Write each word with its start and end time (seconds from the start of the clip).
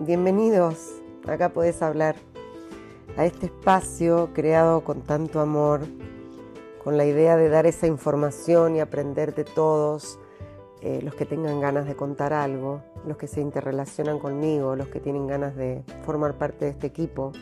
bienvenidos. 0.00 1.02
Acá 1.26 1.48
podés 1.48 1.82
hablar 1.82 2.14
a 3.16 3.24
este 3.24 3.46
espacio 3.46 4.30
creado 4.32 4.84
con 4.84 5.02
tanto 5.02 5.40
amor, 5.40 5.80
con 6.84 6.96
la 6.96 7.04
idea 7.04 7.36
de 7.36 7.48
dar 7.48 7.66
esa 7.66 7.88
información 7.88 8.76
y 8.76 8.80
aprender 8.80 9.34
de 9.34 9.44
todos, 9.44 10.20
eh, 10.82 11.00
los 11.02 11.14
que 11.16 11.26
tengan 11.26 11.60
ganas 11.60 11.86
de 11.86 11.96
contar 11.96 12.32
algo, 12.32 12.80
los 13.06 13.16
que 13.16 13.26
se 13.26 13.40
interrelacionan 13.40 14.20
conmigo, 14.20 14.76
los 14.76 14.86
que 14.88 15.00
tienen 15.00 15.26
ganas 15.26 15.56
de 15.56 15.82
formar 16.04 16.34
parte 16.34 16.66
de 16.66 16.70
este 16.70 16.86
equipo. 16.86 17.32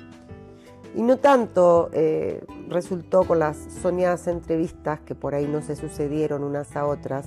Y 0.94 1.02
no 1.02 1.18
tanto 1.18 1.90
eh, 1.92 2.42
resultó 2.68 3.24
con 3.24 3.38
las 3.38 3.58
soñadas 3.82 4.28
entrevistas 4.28 5.00
que 5.00 5.14
por 5.14 5.34
ahí 5.34 5.46
no 5.46 5.60
se 5.60 5.76
sucedieron 5.76 6.42
unas 6.42 6.74
a 6.74 6.86
otras, 6.86 7.26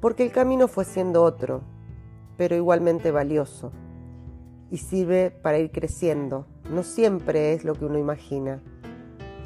porque 0.00 0.22
el 0.22 0.32
camino 0.32 0.68
fue 0.68 0.84
siendo 0.84 1.22
otro, 1.22 1.62
pero 2.36 2.54
igualmente 2.54 3.10
valioso, 3.10 3.72
y 4.70 4.78
sirve 4.78 5.30
para 5.30 5.58
ir 5.58 5.70
creciendo. 5.70 6.46
No 6.70 6.82
siempre 6.82 7.52
es 7.54 7.64
lo 7.64 7.74
que 7.74 7.84
uno 7.84 7.98
imagina, 7.98 8.60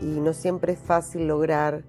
y 0.00 0.20
no 0.20 0.32
siempre 0.32 0.72
es 0.72 0.78
fácil 0.78 1.28
lograr 1.28 1.84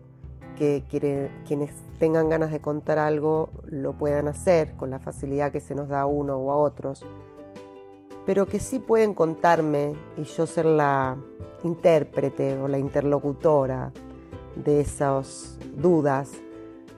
que 0.57 0.83
quienes 0.89 1.73
tengan 1.97 2.29
ganas 2.29 2.51
de 2.51 2.59
contar 2.59 2.99
algo 2.99 3.49
lo 3.65 3.93
puedan 3.93 4.27
hacer 4.27 4.75
con 4.75 4.91
la 4.91 4.99
facilidad 4.99 5.51
que 5.51 5.59
se 5.59 5.73
nos 5.73 5.89
da 5.89 6.01
a 6.01 6.05
uno 6.05 6.37
o 6.37 6.51
a 6.51 6.57
otros 6.57 7.03
pero 8.25 8.45
que 8.45 8.59
sí 8.59 8.79
pueden 8.79 9.13
contarme 9.13 9.93
y 10.17 10.23
yo 10.23 10.47
ser 10.47 10.65
la 10.65 11.17
intérprete 11.63 12.57
o 12.57 12.67
la 12.67 12.77
interlocutora 12.77 13.91
de 14.55 14.81
esas 14.81 15.57
dudas, 15.75 16.31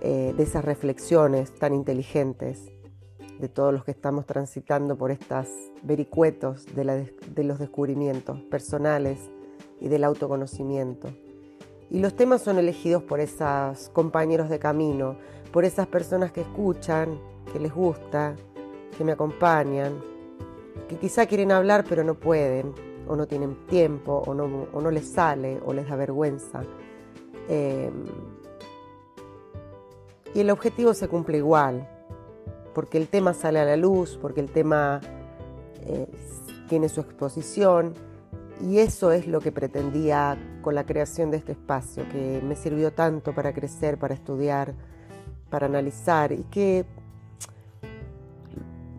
eh, 0.01 0.33
de 0.35 0.43
esas 0.43 0.63
reflexiones 0.65 1.53
tan 1.53 1.73
inteligentes 1.73 2.71
de 3.39 3.49
todos 3.49 3.73
los 3.73 3.83
que 3.83 3.91
estamos 3.91 4.25
transitando 4.25 4.97
por 4.97 5.11
estas 5.11 5.49
vericuetos 5.83 6.65
de, 6.75 7.43
los 7.43 7.59
descubrimientos 7.59 8.39
personales 8.41 9.19
y 9.79 9.89
del 9.89 10.03
autoconocimiento. 10.03 11.09
Y 11.89 11.99
los 11.99 12.15
temas 12.15 12.41
son 12.41 12.57
elegidos 12.57 13.03
por 13.03 13.19
esos 13.19 13.89
compañeros 13.89 14.49
de 14.49 14.59
camino, 14.59 15.17
por 15.51 15.65
esas 15.65 15.87
personas 15.87 16.31
que 16.31 16.41
escuchan, 16.41 17.19
que 17.51 17.59
les 17.59 17.73
gusta, 17.73 18.35
que 18.97 19.03
me 19.03 19.11
acompañan, 19.11 19.99
que 20.87 20.97
quizá 20.97 21.25
quieren 21.25 21.51
hablar 21.51 21.85
pero 21.87 22.03
no 22.03 22.15
pueden, 22.15 22.73
o 23.07 23.15
no 23.15 23.27
tienen 23.27 23.67
tiempo, 23.67 24.23
o 24.25 24.33
no, 24.33 24.67
o 24.73 24.81
no 24.81 24.89
les 24.89 25.07
sale, 25.07 25.61
o 25.63 25.73
les 25.73 25.87
da 25.87 25.95
vergüenza. 25.95 26.63
Em, 27.47 28.05
y 30.33 30.39
el 30.39 30.49
objetivo 30.49 30.93
se 30.93 31.07
cumple 31.07 31.37
igual, 31.37 31.87
porque 32.75 32.99
el 32.99 33.07
tema 33.07 33.33
sale 33.33 33.59
a 33.59 33.65
la 33.65 33.77
luz, 33.77 34.19
porque 34.21 34.41
el 34.41 34.51
tema 34.51 35.01
eh, 35.87 36.07
tiene 36.69 36.89
su 36.89 37.01
exposición, 37.01 37.93
y 38.61 38.77
eso 38.79 39.11
es 39.11 39.27
lo 39.27 39.39
que 39.39 39.51
pretendía 39.51 40.37
con 40.61 40.75
la 40.75 40.85
creación 40.85 41.31
de 41.31 41.37
este 41.37 41.53
espacio, 41.53 42.07
que 42.09 42.41
me 42.43 42.55
sirvió 42.55 42.93
tanto 42.93 43.33
para 43.33 43.53
crecer, 43.53 43.97
para 43.97 44.13
estudiar, 44.13 44.75
para 45.49 45.65
analizar, 45.65 46.31
y 46.33 46.43
que 46.43 46.85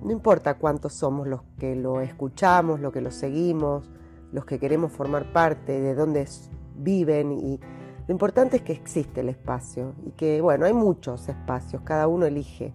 no 0.03 0.11
importa 0.11 0.55
cuántos 0.55 0.95
somos 0.95 1.29
los 1.29 1.43
que 1.59 1.77
lo 1.77 2.01
escuchamos, 2.01 2.81
los 2.81 2.93
que 2.93 3.03
lo 3.03 3.11
seguimos, 3.11 3.91
los 4.33 4.45
que 4.45 4.59
queremos 4.59 4.91
formar 4.91 5.33
parte, 5.33 5.81
de 5.81 5.95
dónde 5.95 6.27
viven 6.77 7.33
y 7.33 7.61
lo 8.07 8.13
importante 8.13 8.59
es 8.59 8.63
que 8.63 8.73
existe 8.73 9.21
el 9.21 9.29
espacio 9.29 9.95
y 10.07 10.13
que, 10.13 10.41
bueno, 10.41 10.65
hay 10.65 10.73
muchos 10.73 11.29
espacios, 11.29 11.83
cada 11.83 12.07
uno 12.07 12.25
elige. 12.25 12.73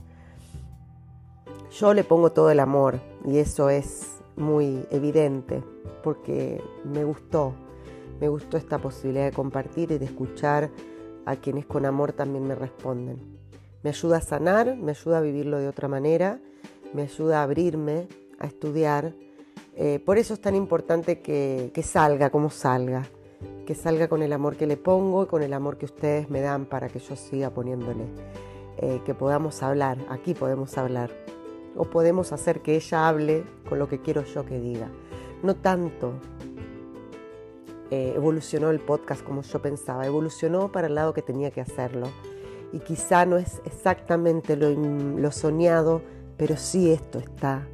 Yo 1.71 1.93
le 1.93 2.03
pongo 2.03 2.31
todo 2.31 2.51
el 2.51 2.59
amor 2.59 2.99
y 3.25 3.37
eso 3.39 3.69
es 3.69 4.17
muy 4.35 4.85
evidente 4.91 5.63
porque 6.03 6.61
me 6.83 7.03
gustó, 7.03 7.53
me 8.19 8.27
gustó 8.29 8.57
esta 8.57 8.77
posibilidad 8.77 9.25
de 9.25 9.31
compartir 9.31 9.91
y 9.91 9.97
de 9.97 10.05
escuchar 10.05 10.69
a 11.25 11.35
quienes 11.35 11.65
con 11.65 11.85
amor 11.85 12.13
también 12.13 12.47
me 12.47 12.55
responden. 12.55 13.19
Me 13.83 13.89
ayuda 13.89 14.17
a 14.17 14.21
sanar, 14.21 14.75
me 14.75 14.91
ayuda 14.91 15.19
a 15.19 15.21
vivirlo 15.21 15.57
de 15.57 15.67
otra 15.67 15.87
manera 15.87 16.39
me 16.93 17.03
ayuda 17.03 17.39
a 17.39 17.43
abrirme, 17.43 18.07
a 18.39 18.47
estudiar. 18.47 19.13
Eh, 19.75 19.99
por 20.05 20.17
eso 20.17 20.33
es 20.33 20.41
tan 20.41 20.55
importante 20.55 21.21
que, 21.21 21.71
salga 21.83 22.29
como 22.29 22.49
salga, 22.49 23.03
que 23.65 23.75
salga 23.75 24.07
con 24.07 24.21
el 24.21 24.33
amor 24.33 24.57
que 24.57 24.67
le 24.67 24.77
pongo 24.77 25.23
y 25.23 25.27
con 25.27 25.43
el 25.43 25.53
amor 25.53 25.77
que 25.77 25.85
ustedes 25.85 26.29
me 26.29 26.41
dan 26.41 26.65
para 26.65 26.89
que 26.89 26.99
yo 26.99 27.15
siga 27.15 27.49
poniéndole, 27.51 28.05
eh, 28.77 29.01
que 29.05 29.13
podamos 29.13 29.63
hablar, 29.63 29.97
aquí 30.09 30.33
podemos 30.33 30.77
hablar, 30.77 31.11
o 31.75 31.85
podemos 31.85 32.31
hacer 32.31 32.61
que 32.61 32.75
ella 32.75 33.07
hable 33.07 33.43
con 33.67 33.79
lo 33.79 33.87
que 33.87 34.01
quiero 34.01 34.23
yo 34.23 34.45
que 34.45 34.59
diga. 34.59 34.89
No 35.43 35.55
tanto 35.55 36.13
eh, 37.89 38.13
evolucionó 38.15 38.69
el 38.69 38.79
podcast 38.79 39.23
como 39.23 39.41
yo 39.41 39.61
pensaba, 39.61 40.05
evolucionó 40.05 40.71
para 40.71 40.87
el 40.87 40.95
lado 40.95 41.13
que 41.13 41.21
tenía 41.21 41.51
que 41.51 41.61
hacerlo. 41.61 42.07
Y 42.73 42.79
quizá 42.79 43.25
no 43.25 43.37
es 43.37 43.61
exactamente 43.65 44.55
lo, 44.55 44.69
lo 44.69 45.31
soñado, 45.31 46.01
pero 46.37 46.55
sí 46.57 46.91
esto 46.91 47.19
está 47.19 47.67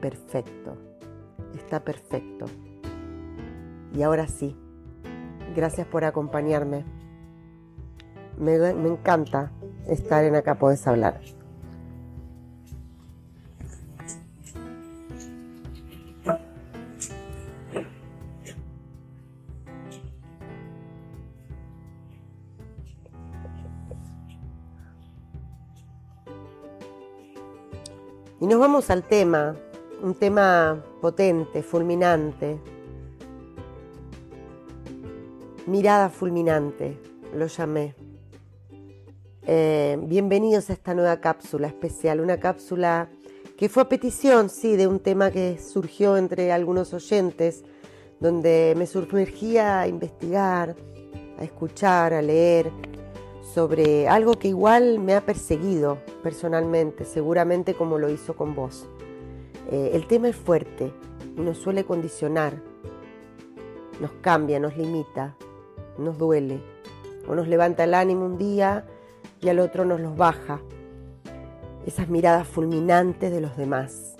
perfecto, 0.00 0.76
está 1.54 1.84
perfecto. 1.84 2.46
Y 3.94 4.02
ahora 4.02 4.26
sí, 4.26 4.56
gracias 5.54 5.86
por 5.86 6.04
acompañarme. 6.04 6.84
Me, 8.36 8.56
encanta 8.68 9.52
estar 9.86 10.24
en 10.24 10.34
Acá 10.34 10.58
Podés 10.58 10.86
Hablar. 10.86 11.20
Y 28.40 28.46
nos 28.46 28.58
vamos 28.58 28.90
al 28.90 29.04
tema, 29.04 29.54
un 30.02 30.14
tema 30.14 30.84
potente, 31.00 31.62
fulminante. 31.62 32.58
Mirada 35.66 36.08
fulminante, 36.10 36.98
lo 37.32 37.46
llamé. 37.46 37.94
Eh, 39.46 39.96
bienvenidos 40.02 40.68
a 40.68 40.72
esta 40.72 40.94
nueva 40.94 41.20
cápsula 41.20 41.68
especial, 41.68 42.20
una 42.20 42.40
cápsula 42.40 43.08
que 43.56 43.68
fue 43.68 43.84
a 43.84 43.88
petición, 43.88 44.50
sí, 44.50 44.74
de 44.74 44.88
un 44.88 44.98
tema 44.98 45.30
que 45.30 45.58
surgió 45.58 46.16
entre 46.16 46.50
algunos 46.50 46.92
oyentes, 46.92 47.62
donde 48.18 48.74
me 48.76 48.88
sumergía 48.88 49.80
a 49.80 49.86
investigar, 49.86 50.74
a 51.38 51.44
escuchar, 51.44 52.12
a 52.12 52.20
leer 52.20 52.72
sobre 53.54 54.08
algo 54.08 54.34
que 54.34 54.48
igual 54.48 54.98
me 54.98 55.14
ha 55.14 55.20
perseguido 55.20 55.98
personalmente, 56.24 57.04
seguramente 57.04 57.74
como 57.74 57.98
lo 57.98 58.10
hizo 58.10 58.34
con 58.34 58.56
vos. 58.56 58.88
Eh, 59.70 59.92
el 59.94 60.08
tema 60.08 60.28
es 60.28 60.34
fuerte 60.34 60.92
y 61.36 61.40
nos 61.40 61.58
suele 61.58 61.84
condicionar, 61.84 62.60
nos 64.00 64.10
cambia, 64.20 64.58
nos 64.58 64.76
limita, 64.76 65.36
nos 65.98 66.18
duele, 66.18 66.60
o 67.28 67.36
nos 67.36 67.46
levanta 67.46 67.84
el 67.84 67.94
ánimo 67.94 68.26
un 68.26 68.38
día 68.38 68.86
y 69.40 69.48
al 69.48 69.60
otro 69.60 69.84
nos 69.84 70.00
los 70.00 70.16
baja. 70.16 70.60
Esas 71.86 72.08
miradas 72.08 72.48
fulminantes 72.48 73.30
de 73.30 73.40
los 73.40 73.56
demás, 73.56 74.16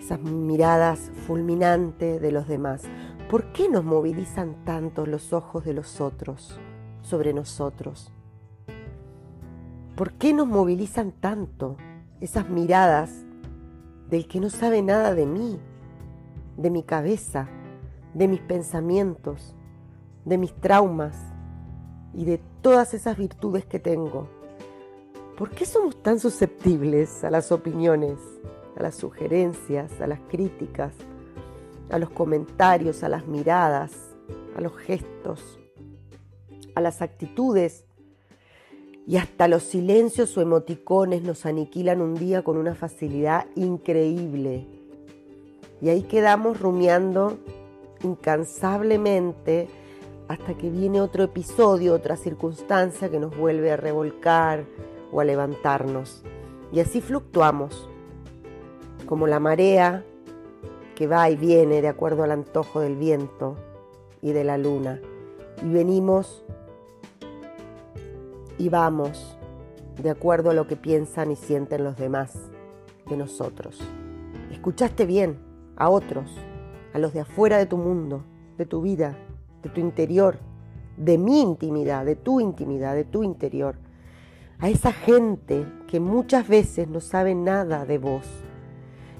esas 0.00 0.20
miradas 0.22 1.10
fulminantes 1.26 2.22
de 2.22 2.32
los 2.32 2.48
demás. 2.48 2.84
¿Por 3.28 3.52
qué 3.52 3.68
nos 3.68 3.84
movilizan 3.84 4.64
tanto 4.64 5.04
los 5.04 5.34
ojos 5.34 5.66
de 5.66 5.74
los 5.74 6.00
otros? 6.00 6.58
Sobre 7.06 7.32
nosotros? 7.32 8.10
¿Por 9.94 10.12
qué 10.14 10.34
nos 10.34 10.46
movilizan 10.46 11.12
tanto 11.12 11.76
esas 12.20 12.48
miradas 12.48 13.24
del 14.10 14.26
que 14.26 14.40
no 14.40 14.50
sabe 14.50 14.82
nada 14.82 15.14
de 15.14 15.24
mí, 15.24 15.58
de 16.56 16.70
mi 16.70 16.82
cabeza, 16.82 17.48
de 18.12 18.28
mis 18.28 18.40
pensamientos, 18.40 19.54
de 20.24 20.36
mis 20.36 20.52
traumas 20.54 21.16
y 22.12 22.24
de 22.24 22.40
todas 22.60 22.92
esas 22.92 23.16
virtudes 23.16 23.64
que 23.64 23.78
tengo? 23.78 24.28
¿Por 25.38 25.50
qué 25.50 25.64
somos 25.64 26.02
tan 26.02 26.18
susceptibles 26.18 27.22
a 27.22 27.30
las 27.30 27.52
opiniones, 27.52 28.18
a 28.76 28.82
las 28.82 28.96
sugerencias, 28.96 30.00
a 30.00 30.06
las 30.06 30.20
críticas, 30.28 30.92
a 31.90 31.98
los 31.98 32.10
comentarios, 32.10 33.04
a 33.04 33.08
las 33.08 33.26
miradas, 33.26 33.92
a 34.56 34.60
los 34.60 34.76
gestos? 34.76 35.58
A 36.76 36.80
las 36.80 37.02
actitudes 37.02 37.84
y 39.08 39.16
hasta 39.16 39.48
los 39.48 39.62
silencios 39.62 40.36
o 40.36 40.42
emoticones 40.42 41.22
nos 41.22 41.46
aniquilan 41.46 42.00
un 42.00 42.14
día 42.14 42.42
con 42.42 42.56
una 42.56 42.74
facilidad 42.74 43.46
increíble. 43.54 44.66
Y 45.80 45.88
ahí 45.88 46.02
quedamos 46.02 46.60
rumiando 46.60 47.38
incansablemente 48.02 49.68
hasta 50.28 50.54
que 50.54 50.68
viene 50.68 51.00
otro 51.00 51.24
episodio, 51.24 51.94
otra 51.94 52.16
circunstancia 52.16 53.10
que 53.10 53.20
nos 53.20 53.36
vuelve 53.36 53.72
a 53.72 53.76
revolcar 53.76 54.64
o 55.12 55.20
a 55.20 55.24
levantarnos. 55.24 56.24
Y 56.72 56.80
así 56.80 57.00
fluctuamos, 57.00 57.88
como 59.06 59.26
la 59.26 59.40
marea 59.40 60.04
que 60.94 61.06
va 61.06 61.30
y 61.30 61.36
viene 61.36 61.80
de 61.80 61.88
acuerdo 61.88 62.24
al 62.24 62.32
antojo 62.32 62.80
del 62.80 62.96
viento 62.96 63.56
y 64.20 64.32
de 64.32 64.44
la 64.44 64.58
luna. 64.58 65.00
Y 65.62 65.68
venimos 65.68 66.44
y 68.58 68.68
vamos 68.68 69.36
de 70.02 70.10
acuerdo 70.10 70.50
a 70.50 70.54
lo 70.54 70.66
que 70.66 70.76
piensan 70.76 71.30
y 71.30 71.36
sienten 71.36 71.84
los 71.84 71.96
demás 71.96 72.50
de 73.08 73.16
nosotros. 73.16 73.80
Escuchaste 74.50 75.06
bien 75.06 75.38
a 75.76 75.88
otros, 75.88 76.30
a 76.92 76.98
los 76.98 77.12
de 77.12 77.20
afuera 77.20 77.58
de 77.58 77.66
tu 77.66 77.76
mundo, 77.76 78.24
de 78.58 78.66
tu 78.66 78.82
vida, 78.82 79.16
de 79.62 79.70
tu 79.70 79.80
interior, 79.80 80.38
de 80.96 81.18
mi 81.18 81.40
intimidad, 81.40 82.04
de 82.04 82.16
tu 82.16 82.40
intimidad, 82.40 82.94
de 82.94 83.04
tu 83.04 83.22
interior. 83.22 83.76
A 84.58 84.70
esa 84.70 84.92
gente 84.92 85.66
que 85.86 86.00
muchas 86.00 86.48
veces 86.48 86.88
no 86.88 87.00
sabe 87.00 87.34
nada 87.34 87.84
de 87.84 87.98
vos, 87.98 88.26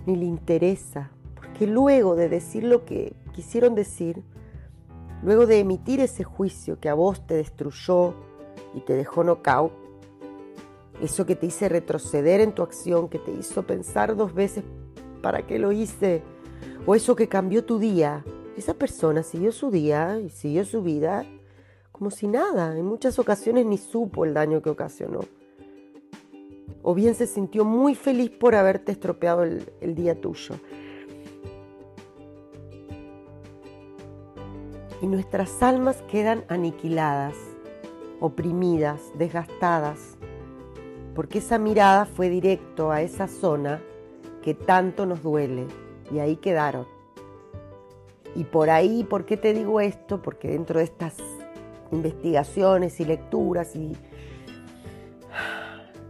ni 0.07 0.17
le 0.17 0.25
interesa, 0.25 1.11
porque 1.35 1.67
luego 1.67 2.17
de 2.17 2.29
decir 2.29 2.65
lo 2.65 2.85
que 2.85 3.15
quisieron 3.33 3.75
decir, 3.75 4.23
luego 5.23 5.47
de 5.47 5.61
emitir 5.61 6.01
ese 6.01 6.25
juicio 6.25 6.81
que 6.81 6.89
a 6.89 6.95
vos 6.95 7.27
te 7.27 7.35
destruyó 7.35 8.15
y 8.77 8.81
te 8.83 8.95
dejó 8.95 9.25
knockout, 9.25 9.73
eso 11.03 11.27
que 11.27 11.35
te 11.35 11.47
hizo 11.47 11.69
retroceder 11.69 12.41
en 12.41 12.53
tu 12.53 12.63
acción, 12.63 13.09
que 13.09 13.19
te 13.19 13.33
hizo 13.33 13.65
pensar 13.65 14.15
dos 14.15 14.33
veces 14.33 14.63
para 15.23 15.45
qué 15.47 15.59
lo 15.59 15.73
hice, 15.73 16.23
o 16.87 16.95
eso 16.95 17.17
que 17.17 17.29
cambió 17.29 17.65
tu 17.65 17.81
día, 17.81 18.25
esa 18.57 18.75
persona 18.75 19.25
siguió 19.25 19.51
su 19.51 19.71
día 19.71 20.21
y 20.21 20.31
siguió 20.31 20.65
su 20.65 20.83
vida 20.83 21.27
como 21.97 22.11
si 22.11 22.29
nada, 22.29 22.77
en 22.77 22.85
muchas 22.85 23.19
ocasiones 23.19 23.65
ni 23.65 23.79
supo 23.79 24.27
el 24.27 24.35
daño 24.35 24.61
que 24.61 24.69
ocasionó. 24.69 25.21
O 26.83 26.95
bien 26.95 27.15
se 27.15 27.27
sintió 27.27 27.65
muy 27.65 27.95
feliz 27.95 28.29
por 28.29 28.55
haberte 28.55 28.93
estropeado 28.93 29.45
el, 29.45 29.73
el 29.81 29.95
día 29.95 30.21
tuyo. 30.21 30.57
Y 35.01 35.07
nuestras 35.07 35.63
almas 35.63 36.03
quedan 36.03 36.45
aniquiladas, 36.49 37.35
oprimidas, 38.21 39.01
desgastadas, 39.19 40.17
porque 41.15 41.39
esa 41.39 41.59
mirada 41.59 42.07
fue 42.07 42.29
directo 42.29 42.91
a 42.91 43.03
esa 43.03 43.29
zona 43.29 43.81
que 44.43 44.55
tanto 44.55 45.07
nos 45.07 45.23
duele 45.23 45.67
y 46.13 46.19
ahí 46.19 46.37
quedaron. 46.37 46.87
Y 48.35 48.45
por 48.45 48.69
ahí, 48.69 49.03
¿por 49.03 49.25
qué 49.25 49.37
te 49.37 49.55
digo 49.55 49.81
esto? 49.81 50.21
Porque 50.21 50.49
dentro 50.49 50.79
de 50.79 50.85
estas 50.85 51.17
investigaciones 51.91 53.01
y 53.01 53.05
lecturas 53.05 53.75
y 53.75 53.97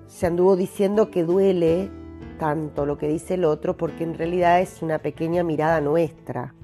se 0.07 0.27
anduvo 0.27 0.57
diciendo 0.57 1.11
que 1.11 1.25
duele 1.25 1.91
tanto 2.39 2.85
lo 2.85 2.99
que 2.99 3.09
dice 3.09 3.35
el 3.35 3.45
otro 3.45 3.77
porque 3.77 4.05
en 4.05 4.15
realidad 4.15 4.61
es 4.61 4.83
una 4.83 4.99
pequeña 4.99 5.43
mirada 5.43 5.81
nuestra, 5.81 6.55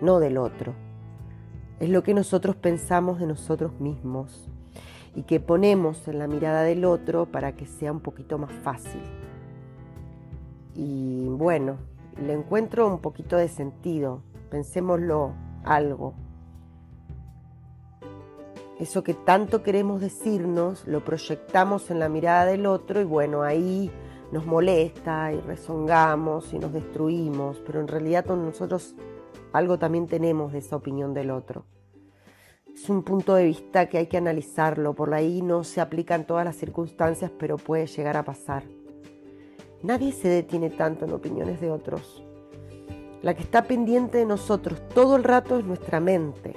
no 0.00 0.20
del 0.20 0.38
otro. 0.38 0.74
Es 1.80 1.88
lo 1.88 2.02
que 2.02 2.14
nosotros 2.14 2.56
pensamos 2.56 3.18
de 3.18 3.26
nosotros 3.26 3.80
mismos 3.80 4.48
y 5.18 5.24
que 5.24 5.40
ponemos 5.40 6.06
en 6.06 6.20
la 6.20 6.28
mirada 6.28 6.62
del 6.62 6.84
otro 6.84 7.26
para 7.26 7.56
que 7.56 7.66
sea 7.66 7.90
un 7.90 7.98
poquito 7.98 8.38
más 8.38 8.52
fácil. 8.62 9.02
Y 10.76 11.26
bueno, 11.26 11.78
le 12.24 12.34
encuentro 12.34 12.86
un 12.86 13.00
poquito 13.00 13.36
de 13.36 13.48
sentido 13.48 14.22
pensémoslo 14.48 15.32
algo. 15.64 16.14
Eso 18.78 19.02
que 19.02 19.12
tanto 19.12 19.64
queremos 19.64 20.00
decirnos, 20.00 20.86
lo 20.86 21.04
proyectamos 21.04 21.90
en 21.90 21.98
la 21.98 22.08
mirada 22.08 22.44
del 22.44 22.64
otro 22.64 23.00
y 23.00 23.04
bueno, 23.04 23.42
ahí 23.42 23.90
nos 24.30 24.46
molesta 24.46 25.32
y 25.32 25.40
rezongamos 25.40 26.52
y 26.52 26.60
nos 26.60 26.72
destruimos, 26.72 27.60
pero 27.66 27.80
en 27.80 27.88
realidad 27.88 28.24
nosotros 28.26 28.94
algo 29.52 29.80
también 29.80 30.06
tenemos 30.06 30.52
de 30.52 30.58
esa 30.58 30.76
opinión 30.76 31.12
del 31.12 31.32
otro. 31.32 31.64
Es 32.80 32.88
un 32.88 33.02
punto 33.02 33.34
de 33.34 33.44
vista 33.44 33.88
que 33.88 33.98
hay 33.98 34.06
que 34.06 34.16
analizarlo, 34.16 34.94
por 34.94 35.12
ahí 35.12 35.42
no 35.42 35.64
se 35.64 35.80
aplica 35.80 36.14
en 36.14 36.24
todas 36.24 36.44
las 36.44 36.54
circunstancias, 36.54 37.30
pero 37.36 37.56
puede 37.56 37.86
llegar 37.86 38.16
a 38.16 38.24
pasar. 38.24 38.62
Nadie 39.82 40.12
se 40.12 40.28
detiene 40.28 40.70
tanto 40.70 41.04
en 41.04 41.12
opiniones 41.12 41.60
de 41.60 41.72
otros. 41.72 42.24
La 43.20 43.34
que 43.34 43.42
está 43.42 43.64
pendiente 43.64 44.18
de 44.18 44.26
nosotros 44.26 44.80
todo 44.94 45.16
el 45.16 45.24
rato 45.24 45.58
es 45.58 45.64
nuestra 45.64 45.98
mente. 45.98 46.54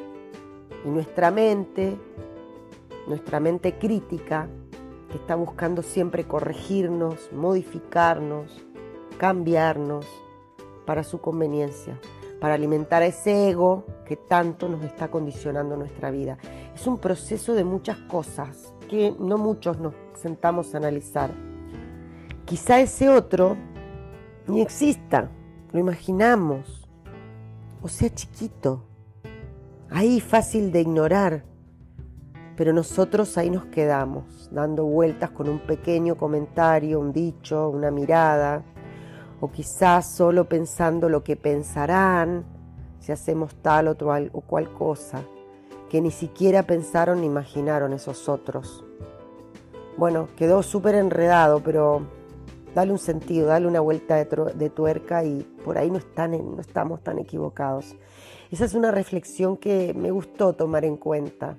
Y 0.86 0.90
nuestra 0.90 1.32
mente, 1.32 1.98
nuestra 3.08 3.40
mente 3.40 3.80
crítica, 3.80 4.48
que 5.10 5.18
está 5.18 5.36
buscando 5.36 5.82
siempre 5.82 6.26
corregirnos, 6.26 7.32
modificarnos, 7.34 8.64
cambiarnos 9.18 10.06
para 10.86 11.04
su 11.04 11.20
conveniencia, 11.20 12.00
para 12.42 12.56
alimentar 12.56 13.04
ese 13.04 13.50
ego 13.50 13.86
que 14.04 14.18
tanto 14.18 14.68
nos 14.68 14.84
está 14.84 15.10
condicionando 15.10 15.78
nuestra 15.78 16.10
vida. 16.10 16.40
Es 16.74 16.88
un 16.88 16.98
proceso 16.98 17.54
de 17.54 17.64
muchas 17.64 17.98
cosas 18.00 18.74
que 18.90 19.16
no 19.20 19.38
muchos 19.38 19.80
nos 19.80 19.94
sentamos 20.16 20.74
a 20.74 20.80
analizar. 20.80 21.30
Quizá 22.46 22.80
ese 22.80 23.10
otro 23.10 23.56
ni 24.48 24.60
exista, 24.60 25.30
lo 25.72 25.80
imaginamos, 25.80 26.90
o 27.80 27.88
sea 27.88 28.10
chiquito, 28.10 28.86
ahí 29.92 30.20
fácil 30.20 30.72
de 30.72 30.82
ignorar, 30.82 31.44
pero 32.58 32.74
nosotros 32.74 33.38
ahí 33.38 33.52
nos 33.52 33.66
quedamos, 33.66 34.50
dando 34.52 34.86
vueltas 34.86 35.30
con 35.30 35.48
un 35.48 35.60
pequeño 35.60 36.18
comentario, 36.18 37.00
un 37.00 37.14
dicho, 37.14 37.70
una 37.70 37.92
mirada, 37.92 38.64
o 39.42 39.52
quizás 39.52 40.10
solo 40.10 40.46
pensando 40.46 41.10
lo 41.10 41.24
que 41.24 41.36
pensarán 41.36 42.46
si 43.00 43.12
hacemos 43.12 43.56
tal 43.56 43.90
o, 43.90 43.92
o 43.92 44.42
cual 44.42 44.72
cosa, 44.72 45.24
que 45.90 46.00
ni 46.00 46.12
siquiera 46.12 46.64
pensaron 46.64 47.22
ni 47.22 47.28
imaginaron 47.28 47.92
esos 47.92 48.30
otros. 48.30 48.86
Bueno, 49.98 50.30
quedó 50.38 50.64
súper 50.64 50.96
enredado, 50.96 51.62
pero 51.62 52.04
dale 52.74 52.92
un 52.92 53.00
sentido, 53.00 53.48
dale 53.48 53.68
una 53.68 53.80
vuelta 53.80 54.16
de, 54.16 54.70
tuerca 54.70 55.24
y 55.24 55.44
por 55.64 55.78
ahí 55.78 55.92
no, 55.92 55.98
están, 55.98 56.32
no 56.32 56.62
estamos 56.62 57.02
tan 57.04 57.20
equivocados. 57.20 57.96
Esa 58.52 58.66
es 58.66 58.74
una 58.74 58.92
reflexión 58.92 59.58
que 59.58 59.94
me 59.94 60.12
gustó 60.12 60.54
tomar 60.54 60.86
en 60.86 60.98
cuenta. 60.98 61.58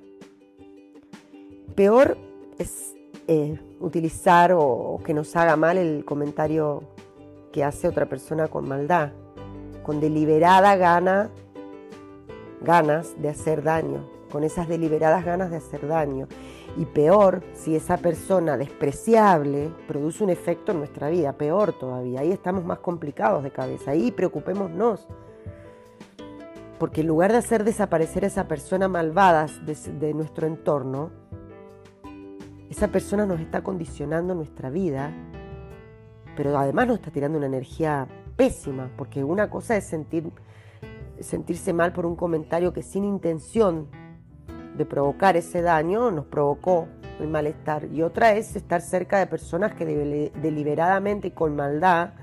Peor 1.75 2.17
es 2.59 2.95
eh, 3.29 3.59
utilizar 3.81 4.53
o, 4.55 5.01
que 5.05 5.15
nos 5.15 5.35
haga 5.37 5.57
mal 5.57 5.79
el 5.79 6.05
comentario 6.05 6.83
que 7.53 7.63
hace 7.63 7.87
otra 7.87 8.07
persona 8.07 8.49
con 8.49 8.67
maldad, 8.67 9.13
con 9.83 10.01
deliberada 10.01 10.77
gana, 10.77 11.31
ganas 12.63 13.21
de 13.21 13.29
hacer 13.29 13.63
daño, 13.63 14.09
con 14.31 14.45
esas 14.45 14.69
deliberadas 14.69 15.25
ganas 15.25 15.51
de 15.51 15.57
hacer 15.57 15.87
daño. 15.87 16.27
Y 16.77 16.87
peor, 16.87 17.43
si 17.53 17.77
esa 17.77 17.99
persona 17.99 18.57
despreciable 18.57 19.71
produce 19.87 20.25
un 20.25 20.31
efecto 20.31 20.73
en 20.73 20.79
nuestra 20.79 21.11
vida, 21.11 21.35
peor 21.35 21.75
todavía. 21.75 22.21
Ahí 22.21 22.33
estamos 22.33 22.65
más 22.65 22.79
complicados 22.79 23.43
de 23.43 23.51
cabeza. 23.51 23.91
Ahí 23.91 24.11
preocupémonos. 24.11 25.07
Porque 26.79 27.03
en 27.03 27.09
lugar 27.09 27.31
de 27.31 27.39
hacer 27.39 27.63
desaparecer 27.63 28.25
a 28.25 28.29
esa 28.29 28.49
persona 28.49 28.89
malvada 28.89 29.47
de, 29.67 29.75
de 30.01 30.15
nuestro 30.15 30.47
entorno, 30.47 31.11
esa 32.71 32.89
persona 32.89 33.27
nos 33.27 33.39
está 33.39 33.63
condicionando 33.63 34.35
nuestra 34.35 34.71
vida, 34.71 35.13
pero 36.37 36.57
además 36.59 36.87
nos 36.87 36.99
está 36.99 37.11
tirando 37.11 37.39
una 37.39 37.47
energía 37.47 38.07
pésima, 38.37 38.91
porque 38.97 39.23
una 39.23 39.51
cosa 39.51 39.77
es 39.77 39.85
sentir, 39.85 40.31
sentirse 41.21 41.73
mal 41.73 41.93
por 41.93 42.07
un 42.07 42.17
comentario 42.17 42.73
que 42.73 42.83
sin 42.83 43.05
intención 43.05 43.89
de 44.77 44.87
provocar 44.87 45.37
ese 45.37 45.63
daño 45.63 46.11
nos 46.11 46.27
provocó 46.27 46.89
el 47.21 47.29
malestar. 47.29 47.85
Y 47.93 48.03
otra 48.03 48.33
es 48.33 48.57
estar 48.57 48.81
cerca 48.81 49.19
de 49.19 49.27
personas 49.27 49.75
que 49.75 49.85
deliberadamente 49.85 51.29
y 51.29 51.31
con 51.33 51.55
maldad 51.55 52.15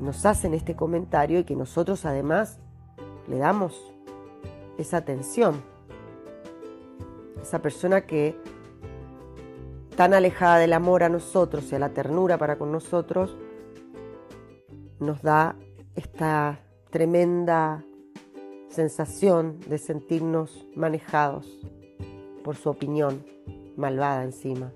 nos 0.00 0.24
hacen 0.24 0.54
este 0.54 0.74
comentario 0.74 1.40
y 1.40 1.44
que 1.44 1.56
nosotros 1.56 2.06
además 2.06 2.58
le 3.28 3.38
damos 3.38 3.92
esa 4.78 4.98
atención. 4.98 5.62
Esa 7.42 7.60
persona 7.60 8.02
que 8.02 8.36
tan 10.00 10.14
alejada 10.14 10.56
del 10.56 10.72
amor 10.72 11.02
a 11.02 11.10
nosotros 11.10 11.70
y 11.70 11.74
a 11.74 11.78
la 11.78 11.90
ternura 11.90 12.38
para 12.38 12.56
con 12.56 12.72
nosotros, 12.72 13.36
nos 14.98 15.20
da 15.20 15.56
esta 15.94 16.58
tremenda 16.88 17.84
sensación 18.70 19.60
de 19.68 19.76
sentirnos 19.76 20.66
manejados 20.74 21.46
por 22.42 22.56
su 22.56 22.70
opinión 22.70 23.26
malvada 23.76 24.24
encima. 24.24 24.72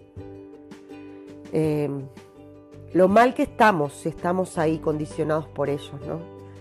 Eh, 1.55 1.89
lo 2.93 3.09
mal 3.09 3.33
que 3.33 3.45
estamos 3.45 3.95
si 3.95 4.11
estamos 4.11 4.59
ahí 4.59 4.77
condicionados 4.77 5.47
por 5.47 5.71
ellos, 5.71 6.03
¿no? 6.07 6.21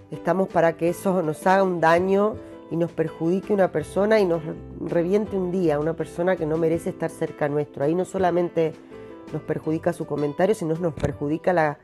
Estamos 0.10 0.48
para 0.48 0.77
que 0.77 0.88
eso 0.88 1.22
nos 1.22 1.46
haga 1.48 1.63
un 1.63 1.82
daño 1.82 2.38
y 2.74 2.75
nos 2.75 2.92
perjudique 2.92 3.53
una 3.53 3.72
persona 3.72 4.20
y 4.20 4.25
nos 4.25 4.42
reviente 4.82 5.38
un 5.38 5.51
día, 5.51 5.80
una 5.80 5.94
persona 5.94 6.36
que 6.36 6.48
no 6.48 6.58
merece 6.58 6.89
estar 6.89 7.12
cerca 7.12 7.48
nuestro. 7.48 7.84
Ahí 7.84 7.94
no 7.94 8.03
solamente 8.03 8.74
nos 9.32 9.44
perjudica 9.44 9.94
su 9.94 10.08
comentario, 10.08 10.56
sino 10.56 10.74
nos 10.74 10.96
perjudica 10.96 11.53
la 11.53 11.77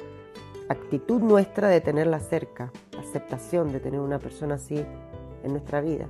actitud 0.68 1.22
nuestra 1.22 1.68
de 1.68 1.80
tenerla 1.80 2.20
cerca, 2.20 2.72
aceptación 2.98 3.72
de 3.72 3.80
tener 3.80 4.00
una 4.00 4.18
persona 4.18 4.56
así 4.56 4.84
en 5.44 5.52
nuestra 5.52 5.80
vida. 5.80 6.08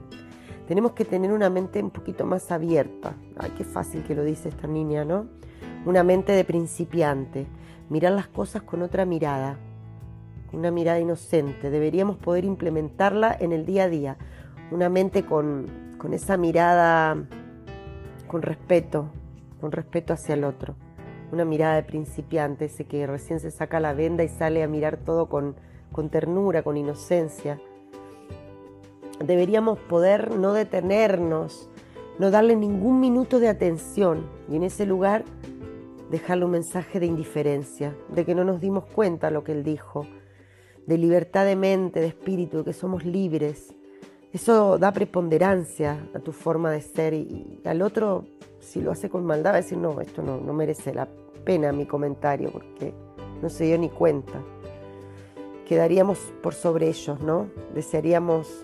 Tenemos 0.65 0.93
que 0.93 1.03
tener 1.03 1.33
una 1.33 1.49
mente 1.49 1.83
un 1.83 1.89
poquito 1.89 2.25
más 2.25 2.49
abierta. 2.49 3.15
Ay, 3.37 3.51
qué 3.57 3.65
fácil 3.65 4.03
que 4.03 4.15
lo 4.15 4.23
dice 4.23 4.47
esta 4.47 4.67
niña, 4.67 5.03
¿no? 5.03 5.25
Una 5.85 6.03
mente 6.03 6.31
de 6.31 6.45
principiante. 6.45 7.47
Mirar 7.89 8.13
las 8.13 8.29
cosas 8.29 8.61
con 8.61 8.81
otra 8.81 9.03
mirada, 9.03 9.57
una 10.53 10.71
mirada 10.71 11.01
inocente. 11.01 11.69
Deberíamos 11.69 12.15
poder 12.15 12.45
implementarla 12.45 13.35
en 13.37 13.51
el 13.51 13.65
día 13.65 13.83
a 13.83 13.89
día. 13.89 14.17
Una 14.71 14.89
mente 14.89 15.25
con, 15.25 15.65
con 15.97 16.13
esa 16.13 16.37
mirada 16.37 17.17
con 18.27 18.41
respeto, 18.41 19.09
con 19.59 19.71
respeto 19.71 20.13
hacia 20.13 20.35
el 20.35 20.43
otro. 20.43 20.75
Una 21.31 21.45
mirada 21.45 21.75
de 21.75 21.83
principiante, 21.83 22.65
ese 22.65 22.85
que 22.85 23.05
recién 23.07 23.39
se 23.39 23.51
saca 23.51 23.79
la 23.79 23.93
venda 23.93 24.23
y 24.23 24.29
sale 24.29 24.63
a 24.63 24.67
mirar 24.67 24.97
todo 24.97 25.27
con, 25.27 25.55
con 25.91 26.09
ternura, 26.09 26.63
con 26.63 26.77
inocencia 26.77 27.59
deberíamos 29.23 29.79
poder 29.79 30.35
no 30.35 30.53
detenernos, 30.53 31.69
no 32.17 32.31
darle 32.31 32.55
ningún 32.55 32.99
minuto 32.99 33.39
de 33.39 33.49
atención 33.49 34.25
y 34.49 34.55
en 34.55 34.63
ese 34.63 34.85
lugar 34.85 35.23
dejarle 36.09 36.45
un 36.45 36.51
mensaje 36.51 36.99
de 36.99 37.05
indiferencia, 37.05 37.95
de 38.09 38.25
que 38.25 38.35
no 38.35 38.43
nos 38.43 38.61
dimos 38.61 38.85
cuenta 38.85 39.29
lo 39.29 39.43
que 39.43 39.51
él 39.51 39.63
dijo, 39.63 40.07
de 40.87 40.97
libertad 40.97 41.45
de 41.45 41.55
mente, 41.55 41.99
de 41.99 42.07
espíritu, 42.07 42.59
de 42.59 42.63
que 42.65 42.73
somos 42.73 43.05
libres. 43.05 43.75
Eso 44.31 44.77
da 44.77 44.91
preponderancia 44.91 46.07
a 46.13 46.19
tu 46.19 46.31
forma 46.31 46.71
de 46.71 46.81
ser 46.81 47.13
y, 47.13 47.61
al 47.65 47.81
otro, 47.81 48.25
si 48.59 48.81
lo 48.81 48.91
hace 48.91 49.09
con 49.09 49.25
maldad, 49.25 49.51
va 49.51 49.55
a 49.55 49.61
decir, 49.61 49.77
no, 49.77 50.01
esto 50.01 50.21
no, 50.21 50.37
no 50.37 50.53
merece 50.53 50.93
la 50.93 51.07
pena 51.43 51.71
mi 51.71 51.85
comentario 51.85 52.51
porque 52.51 52.93
no 53.41 53.49
se 53.49 53.63
dio 53.65 53.77
ni 53.77 53.89
cuenta. 53.89 54.41
Quedaríamos 55.67 56.19
por 56.41 56.53
sobre 56.53 56.87
ellos, 56.87 57.19
¿no? 57.21 57.47
Desearíamos 57.73 58.63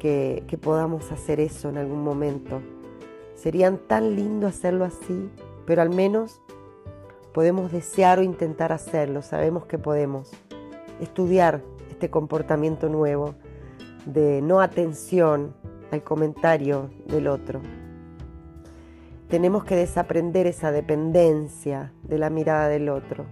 que, 0.00 0.58
podamos 0.60 1.12
hacer 1.12 1.38
eso 1.38 1.68
en 1.68 1.78
algún 1.78 2.02
momento. 2.02 2.60
Serían 3.34 3.78
tan 3.78 4.16
lindo 4.16 4.46
hacerlo 4.46 4.84
así, 4.84 5.30
pero 5.66 5.82
al 5.82 5.90
menos 5.90 6.40
podemos 7.32 7.70
desear 7.70 8.18
o 8.18 8.22
intentar 8.22 8.72
hacerlo, 8.72 9.22
sabemos 9.22 9.66
que 9.66 9.78
podemos. 9.78 10.32
Estudiar 11.00 11.62
este 11.90 12.10
comportamiento 12.10 12.88
nuevo 12.88 13.34
de 14.06 14.42
no 14.42 14.60
atención 14.60 15.54
al 15.90 16.02
comentario 16.02 16.90
del 17.06 17.26
otro. 17.26 17.60
Tenemos 19.28 19.64
que 19.64 19.76
desaprender 19.76 20.46
esa 20.46 20.72
dependencia 20.72 21.92
de 22.02 22.18
la 22.18 22.30
mirada 22.30 22.68
del 22.68 22.88
otro, 22.88 23.26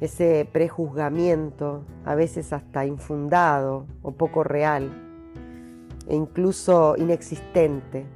ese 0.00 0.48
prejuzgamiento, 0.50 1.84
a 2.04 2.14
veces 2.14 2.52
hasta 2.52 2.86
infundado 2.86 3.86
o 4.02 4.12
poco 4.12 4.42
real 4.42 4.90
e 6.08 6.16
incluso 6.16 6.96
inexistente. 6.96 8.06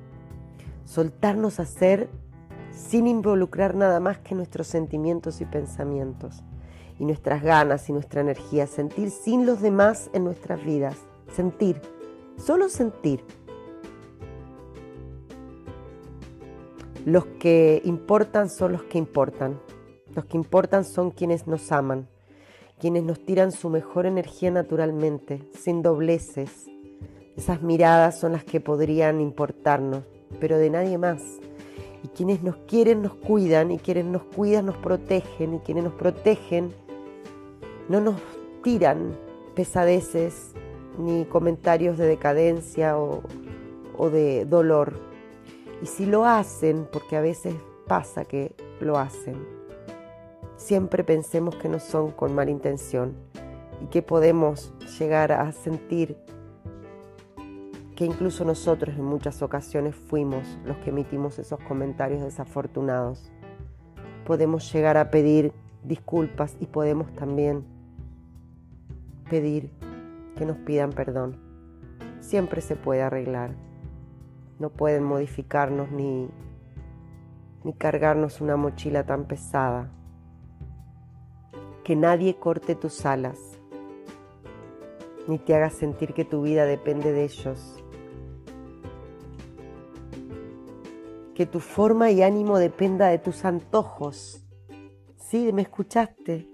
Soltarnos 0.84 1.60
a 1.60 1.66
ser 1.66 2.08
sin 2.72 3.06
involucrar 3.06 3.74
nada 3.74 4.00
más 4.00 4.18
que 4.18 4.34
nuestros 4.34 4.66
sentimientos 4.66 5.40
y 5.40 5.44
pensamientos, 5.44 6.42
y 6.98 7.04
nuestras 7.04 7.42
ganas 7.42 7.88
y 7.88 7.92
nuestra 7.92 8.20
energía, 8.20 8.66
sentir 8.66 9.10
sin 9.10 9.46
los 9.46 9.60
demás 9.60 10.10
en 10.12 10.24
nuestras 10.24 10.64
vidas, 10.64 10.96
sentir, 11.32 11.80
solo 12.36 12.68
sentir. 12.68 13.24
Los 17.04 17.26
que 17.26 17.82
importan 17.84 18.48
son 18.48 18.72
los 18.72 18.82
que 18.84 18.98
importan, 18.98 19.60
los 20.14 20.24
que 20.24 20.36
importan 20.36 20.84
son 20.84 21.10
quienes 21.10 21.46
nos 21.46 21.70
aman, 21.70 22.08
quienes 22.78 23.04
nos 23.04 23.24
tiran 23.24 23.52
su 23.52 23.68
mejor 23.68 24.06
energía 24.06 24.50
naturalmente, 24.50 25.42
sin 25.54 25.82
dobleces, 25.82 26.66
esas 27.36 27.62
miradas 27.62 28.20
son 28.20 28.32
las 28.32 28.44
que 28.44 28.60
podrían 28.60 29.20
importarnos, 29.20 30.04
pero 30.38 30.56
de 30.56 30.70
nadie 30.70 30.98
más. 30.98 31.20
Y 32.04 32.08
quienes 32.08 32.44
nos 32.44 32.56
quieren 32.68 33.02
nos 33.02 33.14
cuidan 33.14 33.72
y 33.72 33.78
quienes 33.78 34.04
nos 34.04 34.22
cuidan 34.22 34.66
nos 34.66 34.76
protegen 34.76 35.54
y 35.54 35.58
quienes 35.58 35.84
nos 35.84 35.94
protegen 35.94 36.72
no 37.88 38.00
nos 38.00 38.20
tiran 38.62 39.16
pesadeces 39.56 40.52
ni 40.98 41.24
comentarios 41.24 41.98
de 41.98 42.06
decadencia 42.06 42.98
o, 42.98 43.22
o 43.96 44.10
de 44.10 44.44
dolor. 44.44 44.94
Y 45.82 45.86
si 45.86 46.06
lo 46.06 46.24
hacen, 46.24 46.88
porque 46.92 47.16
a 47.16 47.20
veces 47.20 47.54
pasa 47.86 48.24
que 48.24 48.54
lo 48.80 48.98
hacen, 48.98 49.36
siempre 50.56 51.04
pensemos 51.04 51.56
que 51.56 51.68
no 51.68 51.78
son 51.78 52.10
con 52.10 52.34
mala 52.34 52.50
intención 52.50 53.14
y 53.82 53.86
que 53.86 54.02
podemos 54.02 54.72
llegar 54.98 55.32
a 55.32 55.52
sentir 55.52 56.16
que 57.96 58.04
incluso 58.04 58.44
nosotros 58.44 58.96
en 58.96 59.04
muchas 59.04 59.42
ocasiones 59.42 59.94
fuimos 59.94 60.58
los 60.64 60.76
que 60.78 60.90
emitimos 60.90 61.38
esos 61.38 61.60
comentarios 61.60 62.22
desafortunados. 62.22 63.30
Podemos 64.26 64.72
llegar 64.72 64.96
a 64.96 65.10
pedir 65.10 65.52
disculpas 65.84 66.56
y 66.60 66.66
podemos 66.66 67.12
también 67.14 67.64
pedir 69.30 69.70
que 70.36 70.46
nos 70.46 70.56
pidan 70.58 70.90
perdón. 70.90 71.38
Siempre 72.20 72.60
se 72.60 72.76
puede 72.76 73.02
arreglar. 73.02 73.54
No 74.58 74.70
pueden 74.70 75.04
modificarnos 75.04 75.90
ni, 75.90 76.28
ni 77.64 77.72
cargarnos 77.72 78.40
una 78.40 78.56
mochila 78.56 79.04
tan 79.04 79.26
pesada. 79.26 79.90
Que 81.82 81.96
nadie 81.96 82.36
corte 82.36 82.74
tus 82.74 83.04
alas, 83.04 83.38
ni 85.28 85.38
te 85.38 85.54
haga 85.54 85.70
sentir 85.70 86.14
que 86.14 86.24
tu 86.24 86.42
vida 86.42 86.64
depende 86.64 87.12
de 87.12 87.24
ellos 87.24 87.84
que 91.34 91.46
tu 91.46 91.60
forma 91.60 92.10
y 92.10 92.22
ánimo 92.22 92.58
dependa 92.58 93.08
de 93.08 93.18
tus 93.18 93.44
antojos. 93.44 94.44
Sí, 95.16 95.52
me 95.52 95.62
escuchaste, 95.62 96.48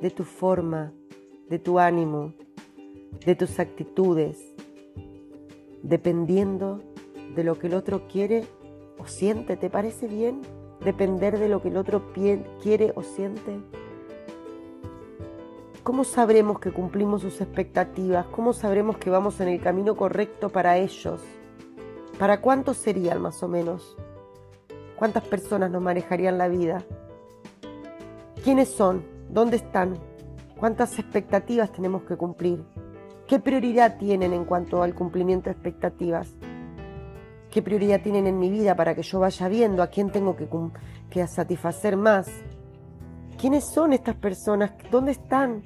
de 0.00 0.10
tu 0.10 0.24
forma, 0.24 0.92
de 1.48 1.58
tu 1.58 1.78
ánimo, 1.78 2.34
de 3.24 3.34
tus 3.34 3.58
actitudes, 3.58 4.54
dependiendo 5.82 6.80
de 7.34 7.44
lo 7.44 7.58
que 7.58 7.68
el 7.68 7.74
otro 7.74 8.08
quiere 8.08 8.44
o 8.98 9.06
siente. 9.06 9.56
¿Te 9.56 9.70
parece 9.70 10.06
bien 10.06 10.40
depender 10.84 11.38
de 11.38 11.48
lo 11.48 11.62
que 11.62 11.68
el 11.68 11.76
otro 11.76 12.12
quiere 12.12 12.92
o 12.94 13.02
siente? 13.02 13.60
¿Cómo 15.82 16.04
sabremos 16.04 16.58
que 16.58 16.70
cumplimos 16.70 17.22
sus 17.22 17.40
expectativas? 17.40 18.26
¿Cómo 18.26 18.52
sabremos 18.52 18.98
que 18.98 19.08
vamos 19.08 19.40
en 19.40 19.48
el 19.48 19.60
camino 19.60 19.96
correcto 19.96 20.50
para 20.50 20.76
ellos? 20.76 21.22
¿Para 22.18 22.40
cuántos 22.40 22.76
serían 22.76 23.22
más 23.22 23.42
o 23.42 23.48
menos? 23.48 23.96
¿Cuántas 24.96 25.24
personas 25.24 25.70
nos 25.70 25.80
manejarían 25.80 26.36
la 26.36 26.48
vida? 26.48 26.84
¿Quiénes 28.44 28.68
son? 28.68 29.02
¿Dónde 29.30 29.56
están? 29.56 29.96
¿Cuántas 30.58 30.98
expectativas 30.98 31.72
tenemos 31.72 32.02
que 32.02 32.16
cumplir? 32.16 32.64
¿Qué 33.28 33.38
prioridad 33.38 33.98
tienen 33.98 34.32
en 34.32 34.46
cuanto 34.46 34.82
al 34.82 34.94
cumplimiento 34.94 35.50
de 35.50 35.52
expectativas? 35.52 36.34
¿Qué 37.50 37.60
prioridad 37.60 38.00
tienen 38.00 38.26
en 38.26 38.38
mi 38.38 38.48
vida 38.48 38.74
para 38.74 38.94
que 38.94 39.02
yo 39.02 39.20
vaya 39.20 39.48
viendo 39.48 39.82
a 39.82 39.88
quién 39.88 40.10
tengo 40.10 40.34
que, 40.34 41.26
satisfacer 41.26 41.98
más? 41.98 42.26
¿Quiénes 43.38 43.66
son 43.66 43.92
estas 43.92 44.16
personas? 44.16 44.72
¿Dónde 44.90 45.12
están? 45.12 45.62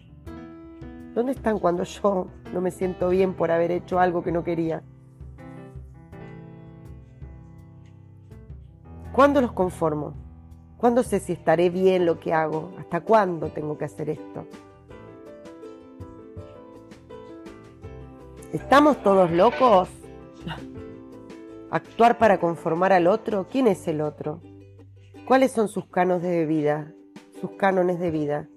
¿Dónde 1.15 1.33
están 1.33 1.61
cuando 1.61 1.85
yo 1.85 2.27
no 2.53 2.61
me 2.61 2.73
siento 2.73 3.11
bien 3.11 3.33
por 3.35 3.53
haber 3.53 3.71
hecho 3.71 4.01
algo 4.01 4.25
que 4.25 4.33
no 4.33 4.43
quería? 4.43 4.83
¿Cuándo 9.13 9.41
los 9.41 9.53
conformo? 9.53 10.15
¿Cuándo 10.79 11.05
sé 11.05 11.21
si 11.21 11.33
estaré 11.35 11.71
bien 11.71 12.07
lo 12.07 12.19
que 12.19 12.33
hago? 12.33 12.73
¿Hasta 12.81 13.03
cuándo 13.03 13.51
tengo 13.51 13.79
que 13.79 13.85
hacer 13.85 14.11
esto? 14.11 14.49
¿Estamos 18.53 19.03
todos 19.03 19.31
locos? 19.31 19.89
¿Actuar 21.71 22.19
para 22.19 22.39
conformar 22.39 22.93
al 22.93 23.07
otro? 23.07 23.47
¿Quién 23.51 23.67
es 23.67 23.89
el 23.89 24.03
otro? 24.03 24.43
¿Cuáles 25.27 25.53
son 25.53 25.69
sus 25.69 25.87
canos 25.87 26.21
de 26.21 26.45
vida? 26.45 26.93
Sus 27.41 27.53
cánones 27.53 27.99
de 27.99 28.11
vida. 28.11 28.49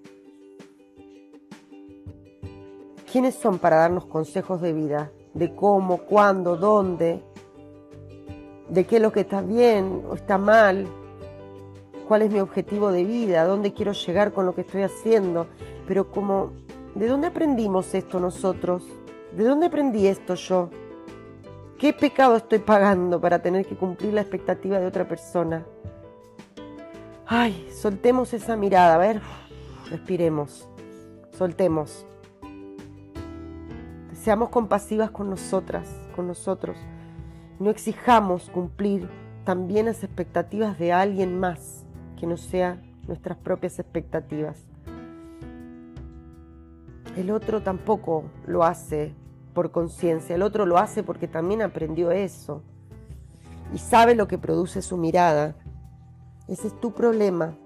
¿Quiénes 3.10 3.36
son 3.36 3.58
para 3.58 3.78
darnos 3.78 4.06
consejos 4.06 4.60
de 4.60 4.74
vida? 4.74 5.14
De 5.34 5.56
cómo, 5.56 6.00
cuándo, 6.00 6.58
dónde, 6.58 7.24
de 8.68 8.86
qué 8.86 8.98
es 8.98 9.02
lo 9.02 9.14
que 9.14 9.22
está 9.22 9.40
bien 9.42 10.04
o 10.10 10.16
está 10.16 10.38
mal, 10.38 10.88
cuál 12.06 12.24
es 12.24 12.32
mi 12.32 12.42
objetivo 12.42 12.92
de 12.92 13.06
vida, 13.06 13.46
dónde 13.46 13.72
quiero 13.72 13.94
llegar 13.94 14.34
con 14.34 14.46
lo 14.46 14.54
que 14.54 14.62
estoy 14.62 14.82
haciendo, 14.82 15.48
pero 15.88 16.12
como, 16.12 16.52
¿de 16.96 17.08
dónde 17.08 17.28
aprendimos 17.28 17.94
esto 17.94 18.20
nosotros? 18.20 18.84
¿De 19.36 19.44
dónde 19.44 19.66
aprendí 19.66 20.08
esto 20.08 20.36
yo? 20.36 20.70
¿Qué 21.78 21.92
pecado 21.92 22.38
estoy 22.38 22.60
pagando 22.60 23.20
para 23.20 23.40
tener 23.40 23.66
que 23.66 23.76
cumplir 23.76 24.14
la 24.14 24.22
expectativa 24.22 24.80
de 24.80 24.88
otra 24.88 25.10
persona? 25.10 25.66
Ay, 27.26 27.68
soltemos 27.70 28.34
esa 28.34 28.56
mirada, 28.56 28.96
a 28.96 28.98
ver, 28.98 29.22
respiremos. 29.90 30.70
soltemos. 31.32 32.06
Seamos 34.14 34.48
compasivas 34.48 35.12
con 35.12 35.30
nosotras, 35.30 35.90
con 36.16 36.28
nosotros. 36.28 36.78
No 37.60 37.70
exijamos 37.70 38.50
cumplir 38.50 39.10
también 39.44 39.88
las 39.88 40.02
expectativas 40.06 40.80
de 40.80 40.94
alguien 40.94 41.38
más 41.38 41.86
que 42.18 42.26
no 42.26 42.38
sea 42.38 42.82
nuestras 43.06 43.38
propias 43.38 43.80
expectativas. 43.80 44.66
El 47.18 47.32
otro 47.32 47.62
tampoco 47.62 48.24
lo 48.48 48.64
hace 48.64 49.14
por 49.56 49.72
conciencia, 49.72 50.36
el 50.36 50.44
otro 50.44 50.68
lo 50.68 50.78
hace 50.78 51.02
porque 51.02 51.28
también 51.28 51.64
aprendió 51.64 52.12
eso 52.12 52.62
y 53.74 53.80
sabe 53.80 54.14
lo 54.14 54.28
que 54.28 54.38
produce 54.38 54.84
su 54.84 54.98
mirada. 54.98 55.56
Ese 56.48 56.68
es 56.68 56.80
tu 56.80 56.92
problema, 56.92 57.58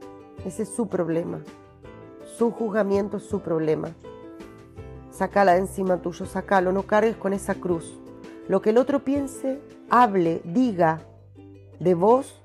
ese 0.46 0.64
es 0.64 0.70
su 0.70 0.88
problema. 0.88 1.42
Su 2.38 2.52
juzgamiento 2.52 3.18
es 3.18 3.24
su 3.24 3.42
problema. 3.42 3.90
Sácala 5.12 5.54
de 5.54 5.60
encima 5.60 6.02
tuyo, 6.02 6.26
sácalo, 6.26 6.72
no 6.72 6.84
cargues 6.84 7.18
con 7.18 7.34
esa 7.34 7.56
cruz. 7.56 8.00
Lo 8.48 8.62
que 8.62 8.70
el 8.70 8.78
otro 8.78 9.04
piense, 9.04 9.60
hable, 9.90 10.42
diga 10.46 11.02
de 11.80 11.94
vos 11.96 12.42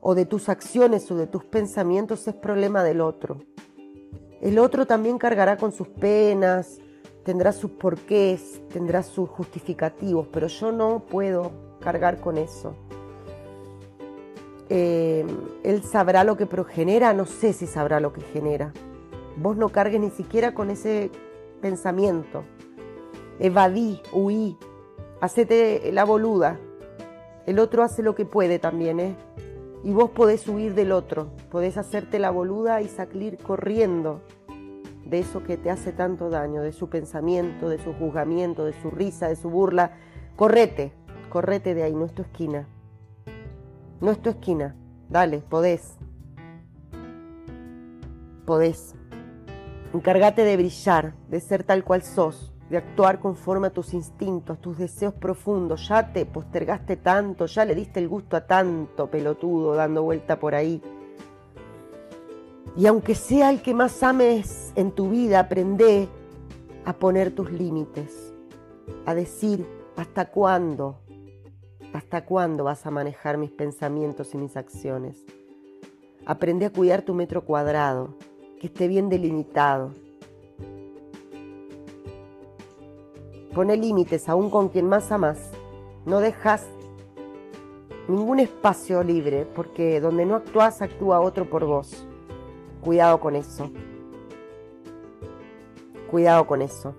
o 0.00 0.14
de 0.14 0.26
tus 0.26 0.48
acciones 0.48 1.10
o 1.10 1.16
de 1.16 1.26
tus 1.26 1.44
pensamientos 1.44 2.28
es 2.28 2.34
problema 2.34 2.84
del 2.84 3.00
otro. 3.00 3.38
El 4.40 4.58
otro 4.58 4.86
también 4.86 5.18
cargará 5.18 5.56
con 5.56 5.72
sus 5.72 5.88
penas, 5.88 6.78
tendrá 7.24 7.52
sus 7.52 7.72
porqués, 7.72 8.60
tendrá 8.72 9.02
sus 9.02 9.28
justificativos, 9.28 10.28
pero 10.30 10.46
yo 10.46 10.70
no 10.70 11.00
puedo 11.00 11.52
cargar 11.80 12.20
con 12.20 12.38
eso. 12.38 12.74
Eh, 14.68 15.26
él 15.62 15.82
sabrá 15.82 16.24
lo 16.24 16.36
que 16.36 16.46
progenera, 16.46 17.12
no 17.12 17.26
sé 17.26 17.52
si 17.52 17.66
sabrá 17.66 18.00
lo 18.00 18.12
que 18.12 18.20
genera. 18.20 18.72
Vos 19.36 19.56
no 19.56 19.70
cargues 19.70 20.00
ni 20.00 20.10
siquiera 20.10 20.54
con 20.54 20.70
ese 20.70 21.10
pensamiento. 21.60 22.44
Evadí, 23.38 24.00
huí, 24.12 24.56
hacete 25.20 25.90
la 25.92 26.04
boluda. 26.04 26.58
El 27.46 27.58
otro 27.58 27.82
hace 27.82 28.02
lo 28.02 28.14
que 28.14 28.24
puede 28.24 28.58
también, 28.58 29.00
¿eh? 29.00 29.16
Y 29.82 29.92
vos 29.92 30.10
podés 30.10 30.48
huir 30.48 30.74
del 30.74 30.92
otro, 30.92 31.28
podés 31.50 31.76
hacerte 31.76 32.18
la 32.18 32.30
boluda 32.30 32.80
y 32.80 32.88
salir 32.88 33.36
corriendo 33.36 34.22
de 35.06 35.18
eso 35.18 35.42
que 35.42 35.56
te 35.56 35.70
hace 35.70 35.92
tanto 35.92 36.30
daño, 36.30 36.62
de 36.62 36.72
su 36.72 36.88
pensamiento, 36.88 37.68
de 37.68 37.78
su 37.78 37.92
juzgamiento, 37.92 38.64
de 38.64 38.72
su 38.80 38.90
risa, 38.90 39.28
de 39.28 39.36
su 39.36 39.50
burla. 39.50 39.92
Correte, 40.36 40.92
correte 41.28 41.74
de 41.74 41.82
ahí, 41.82 41.94
no 41.94 42.06
es 42.06 42.14
tu 42.14 42.22
esquina. 42.22 42.66
No 44.00 44.10
es 44.10 44.20
tu 44.20 44.30
esquina. 44.30 44.76
Dale, 45.08 45.38
podés. 45.38 45.96
Podés. 48.46 48.94
Encárgate 49.92 50.44
de 50.44 50.56
brillar, 50.56 51.14
de 51.28 51.40
ser 51.40 51.62
tal 51.62 51.84
cual 51.84 52.02
sos, 52.02 52.52
de 52.68 52.78
actuar 52.78 53.20
conforme 53.20 53.68
a 53.68 53.70
tus 53.70 53.94
instintos, 53.94 54.60
tus 54.60 54.76
deseos 54.76 55.14
profundos. 55.14 55.88
Ya 55.88 56.12
te 56.12 56.26
postergaste 56.26 56.96
tanto, 56.96 57.46
ya 57.46 57.64
le 57.64 57.74
diste 57.74 58.00
el 58.00 58.08
gusto 58.08 58.36
a 58.36 58.46
tanto 58.46 59.08
pelotudo 59.08 59.74
dando 59.74 60.02
vuelta 60.02 60.40
por 60.40 60.54
ahí. 60.54 60.82
Y 62.76 62.86
aunque 62.86 63.14
sea 63.14 63.50
el 63.50 63.62
que 63.62 63.72
más 63.72 64.02
ames 64.02 64.72
en 64.74 64.90
tu 64.90 65.10
vida, 65.10 65.38
aprende 65.38 66.08
a 66.84 66.92
poner 66.92 67.32
tus 67.32 67.52
límites, 67.52 68.34
a 69.06 69.14
decir 69.14 69.64
hasta 69.96 70.30
cuándo, 70.30 70.98
hasta 71.92 72.24
cuándo 72.24 72.64
vas 72.64 72.84
a 72.84 72.90
manejar 72.90 73.38
mis 73.38 73.52
pensamientos 73.52 74.34
y 74.34 74.38
mis 74.38 74.56
acciones. 74.56 75.24
Aprende 76.26 76.66
a 76.66 76.70
cuidar 76.70 77.02
tu 77.02 77.14
metro 77.14 77.44
cuadrado, 77.44 78.16
que 78.58 78.66
esté 78.66 78.88
bien 78.88 79.08
delimitado. 79.08 79.92
Pone 83.54 83.76
límites 83.76 84.28
aún 84.28 84.50
con 84.50 84.68
quien 84.68 84.88
más 84.88 85.12
amas. 85.12 85.52
No 86.06 86.18
dejas 86.18 86.66
ningún 88.08 88.40
espacio 88.40 89.04
libre, 89.04 89.46
porque 89.54 90.00
donde 90.00 90.26
no 90.26 90.34
actúas, 90.34 90.82
actúa 90.82 91.20
otro 91.20 91.48
por 91.48 91.64
vos. 91.64 92.04
Cuidado 92.84 93.18
con 93.18 93.34
eso. 93.34 93.70
Cuidado 96.10 96.46
con 96.46 96.60
eso. 96.60 96.94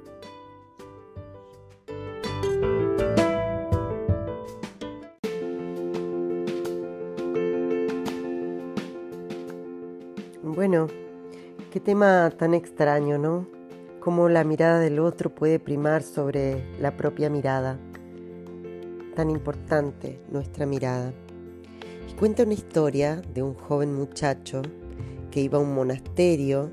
Bueno, 10.42 10.88
qué 11.72 11.80
tema 11.80 12.32
tan 12.36 12.56
extraño, 12.56 13.20
¿no? 13.20 13.46
Cómo 14.00 14.28
la 14.28 14.44
mirada 14.44 14.80
del 14.80 14.98
otro 14.98 15.36
puede 15.36 15.60
primar 15.60 16.02
sobre 16.02 16.66
la 16.80 16.98
propia 16.98 17.30
mirada. 17.30 17.78
Tan 19.16 19.30
importante 19.30 20.20
nuestra 20.32 20.66
mirada. 20.66 21.14
Y 22.10 22.14
cuenta 22.14 22.42
una 22.42 22.56
historia 22.56 23.22
de 23.36 23.44
un 23.44 23.54
joven 23.54 23.94
muchacho 23.94 24.64
que 25.36 25.42
iba 25.42 25.58
a 25.58 25.62
un 25.62 25.76
monasterio 25.76 26.72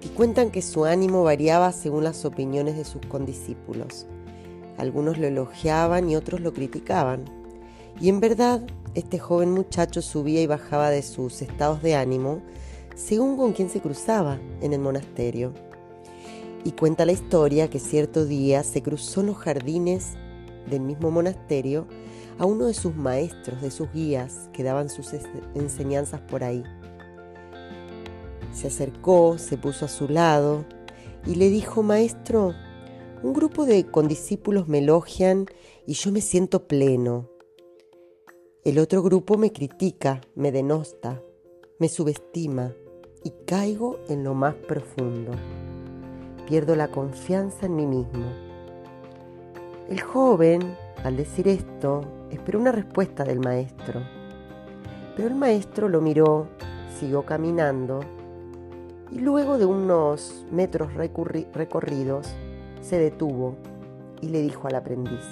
y 0.00 0.06
cuentan 0.10 0.52
que 0.52 0.62
su 0.62 0.84
ánimo 0.84 1.24
variaba 1.24 1.72
según 1.72 2.04
las 2.04 2.24
opiniones 2.24 2.76
de 2.76 2.84
sus 2.84 3.04
condiscípulos. 3.06 4.06
Algunos 4.78 5.18
lo 5.18 5.26
elogiaban 5.26 6.08
y 6.08 6.14
otros 6.14 6.40
lo 6.40 6.52
criticaban. 6.52 7.24
Y 8.00 8.10
en 8.10 8.20
verdad, 8.20 8.64
este 8.94 9.18
joven 9.18 9.50
muchacho 9.50 10.02
subía 10.02 10.40
y 10.40 10.46
bajaba 10.46 10.90
de 10.90 11.02
sus 11.02 11.42
estados 11.42 11.82
de 11.82 11.96
ánimo 11.96 12.42
según 12.94 13.36
con 13.36 13.52
quien 13.52 13.68
se 13.68 13.80
cruzaba 13.80 14.38
en 14.60 14.72
el 14.72 14.78
monasterio. 14.78 15.52
Y 16.62 16.70
cuenta 16.70 17.04
la 17.04 17.10
historia 17.10 17.68
que 17.70 17.80
cierto 17.80 18.24
día 18.24 18.62
se 18.62 18.82
cruzó 18.82 19.22
en 19.22 19.26
los 19.26 19.36
jardines 19.36 20.12
del 20.70 20.82
mismo 20.82 21.10
monasterio 21.10 21.88
a 22.38 22.46
uno 22.46 22.66
de 22.66 22.74
sus 22.74 22.94
maestros, 22.94 23.60
de 23.60 23.72
sus 23.72 23.90
guías, 23.92 24.48
que 24.52 24.62
daban 24.62 24.90
sus 24.90 25.10
enseñanzas 25.56 26.20
por 26.20 26.44
ahí. 26.44 26.62
Se 28.54 28.68
acercó, 28.68 29.36
se 29.36 29.58
puso 29.58 29.84
a 29.84 29.88
su 29.88 30.08
lado 30.08 30.64
y 31.26 31.34
le 31.34 31.50
dijo, 31.50 31.82
Maestro, 31.82 32.54
un 33.22 33.32
grupo 33.32 33.66
de 33.66 33.84
condiscípulos 33.86 34.68
me 34.68 34.78
elogian 34.78 35.46
y 35.86 35.94
yo 35.94 36.12
me 36.12 36.20
siento 36.20 36.68
pleno. 36.68 37.28
El 38.62 38.78
otro 38.78 39.02
grupo 39.02 39.36
me 39.36 39.52
critica, 39.52 40.20
me 40.36 40.52
denosta, 40.52 41.20
me 41.80 41.88
subestima 41.88 42.72
y 43.24 43.32
caigo 43.44 43.98
en 44.08 44.22
lo 44.22 44.34
más 44.34 44.54
profundo. 44.54 45.32
Pierdo 46.46 46.76
la 46.76 46.88
confianza 46.88 47.66
en 47.66 47.74
mí 47.74 47.86
mismo. 47.86 48.26
El 49.88 50.00
joven, 50.00 50.76
al 51.02 51.16
decir 51.16 51.48
esto, 51.48 52.02
esperó 52.30 52.60
una 52.60 52.72
respuesta 52.72 53.24
del 53.24 53.40
maestro. 53.40 54.00
Pero 55.16 55.28
el 55.28 55.34
maestro 55.34 55.88
lo 55.88 56.00
miró, 56.00 56.46
siguió 56.98 57.24
caminando 57.24 58.00
y 59.10 59.18
luego 59.18 59.58
de 59.58 59.66
unos 59.66 60.44
metros 60.50 60.94
recorridos 60.94 62.34
se 62.80 62.98
detuvo 62.98 63.56
y 64.20 64.28
le 64.28 64.42
dijo 64.42 64.66
al 64.68 64.76
aprendiz, 64.76 65.24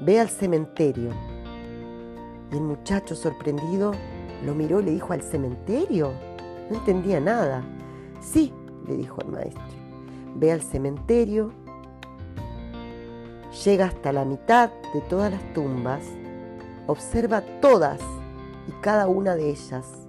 ve 0.00 0.20
al 0.20 0.28
cementerio. 0.28 1.10
Y 2.52 2.56
el 2.56 2.62
muchacho 2.62 3.14
sorprendido 3.14 3.92
lo 4.44 4.54
miró 4.54 4.80
y 4.80 4.84
le 4.84 4.90
dijo, 4.92 5.12
¿al 5.12 5.22
cementerio? 5.22 6.12
No 6.70 6.78
entendía 6.78 7.20
nada. 7.20 7.62
Sí, 8.20 8.52
le 8.86 8.96
dijo 8.96 9.20
el 9.22 9.28
maestro, 9.28 9.62
ve 10.36 10.52
al 10.52 10.62
cementerio, 10.62 11.52
llega 13.64 13.86
hasta 13.86 14.12
la 14.12 14.24
mitad 14.24 14.70
de 14.94 15.00
todas 15.02 15.30
las 15.30 15.52
tumbas, 15.52 16.02
observa 16.86 17.42
todas 17.60 18.00
y 18.66 18.72
cada 18.82 19.08
una 19.08 19.34
de 19.34 19.50
ellas 19.50 20.07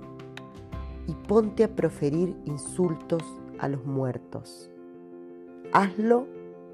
y 1.09 1.15
ponte 1.27 1.63
a 1.63 1.75
proferir 1.75 2.35
insultos 2.45 3.23
a 3.57 3.67
los 3.67 3.83
muertos. 3.83 4.69
Hazlo 5.73 6.27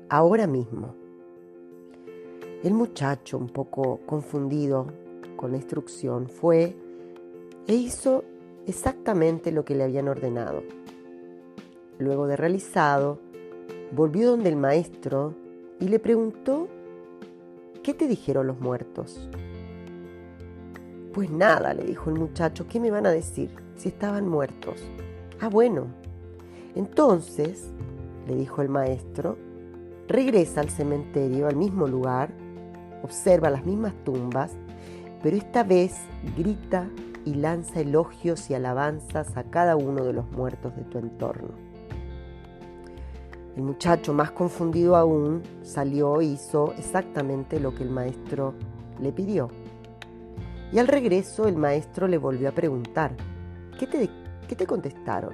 ahora 0.09 0.45
mismo. 0.45 0.93
El 2.61 2.73
muchacho, 2.73 3.37
un 3.37 3.47
poco 3.47 4.01
confundido 4.05 4.87
con 5.37 5.51
la 5.51 5.57
instrucción, 5.57 6.27
fue 6.27 6.75
e 7.65 7.75
hizo 7.75 8.25
exactamente 8.67 9.53
lo 9.53 9.63
que 9.63 9.73
le 9.73 9.85
habían 9.85 10.09
ordenado. 10.09 10.63
Luego 11.97 12.27
de 12.27 12.35
realizado, 12.35 13.19
volvió 13.93 14.31
donde 14.31 14.49
el 14.49 14.57
maestro 14.57 15.33
y 15.79 15.87
le 15.87 15.99
preguntó, 15.99 16.67
¿qué 17.83 17.93
te 17.93 18.05
dijeron 18.05 18.47
los 18.47 18.59
muertos? 18.59 19.29
Pues 21.13 21.29
nada, 21.29 21.73
le 21.73 21.85
dijo 21.85 22.09
el 22.09 22.19
muchacho, 22.19 22.67
¿qué 22.67 22.81
me 22.81 22.91
van 22.91 23.05
a 23.05 23.11
decir? 23.11 23.64
Si 23.75 23.89
estaban 23.89 24.27
muertos. 24.27 24.81
Ah, 25.39 25.49
bueno. 25.49 25.87
Entonces, 26.75 27.71
le 28.27 28.35
dijo 28.35 28.61
el 28.61 28.69
maestro, 28.69 29.37
regresa 30.07 30.61
al 30.61 30.69
cementerio, 30.69 31.47
al 31.47 31.55
mismo 31.55 31.87
lugar, 31.87 32.29
observa 33.03 33.49
las 33.49 33.65
mismas 33.65 33.93
tumbas, 34.03 34.51
pero 35.23 35.37
esta 35.37 35.63
vez 35.63 35.95
grita 36.37 36.87
y 37.23 37.35
lanza 37.35 37.79
elogios 37.79 38.49
y 38.49 38.53
alabanzas 38.53 39.35
a 39.37 39.43
cada 39.43 39.75
uno 39.75 40.03
de 40.03 40.13
los 40.13 40.29
muertos 40.31 40.75
de 40.75 40.83
tu 40.83 40.99
entorno. 40.99 41.49
El 43.55 43.63
muchacho, 43.63 44.13
más 44.13 44.31
confundido 44.31 44.95
aún, 44.97 45.41
salió 45.61 46.19
e 46.19 46.25
hizo 46.25 46.73
exactamente 46.77 47.59
lo 47.59 47.73
que 47.73 47.83
el 47.83 47.89
maestro 47.89 48.53
le 49.01 49.13
pidió. 49.13 49.49
Y 50.73 50.79
al 50.79 50.87
regreso 50.87 51.47
el 51.47 51.55
maestro 51.55 52.07
le 52.07 52.17
volvió 52.17 52.49
a 52.49 52.51
preguntar, 52.51 53.15
¿qué 53.77 53.87
te, 53.87 54.09
qué 54.47 54.55
te 54.55 54.65
contestaron? 54.65 55.33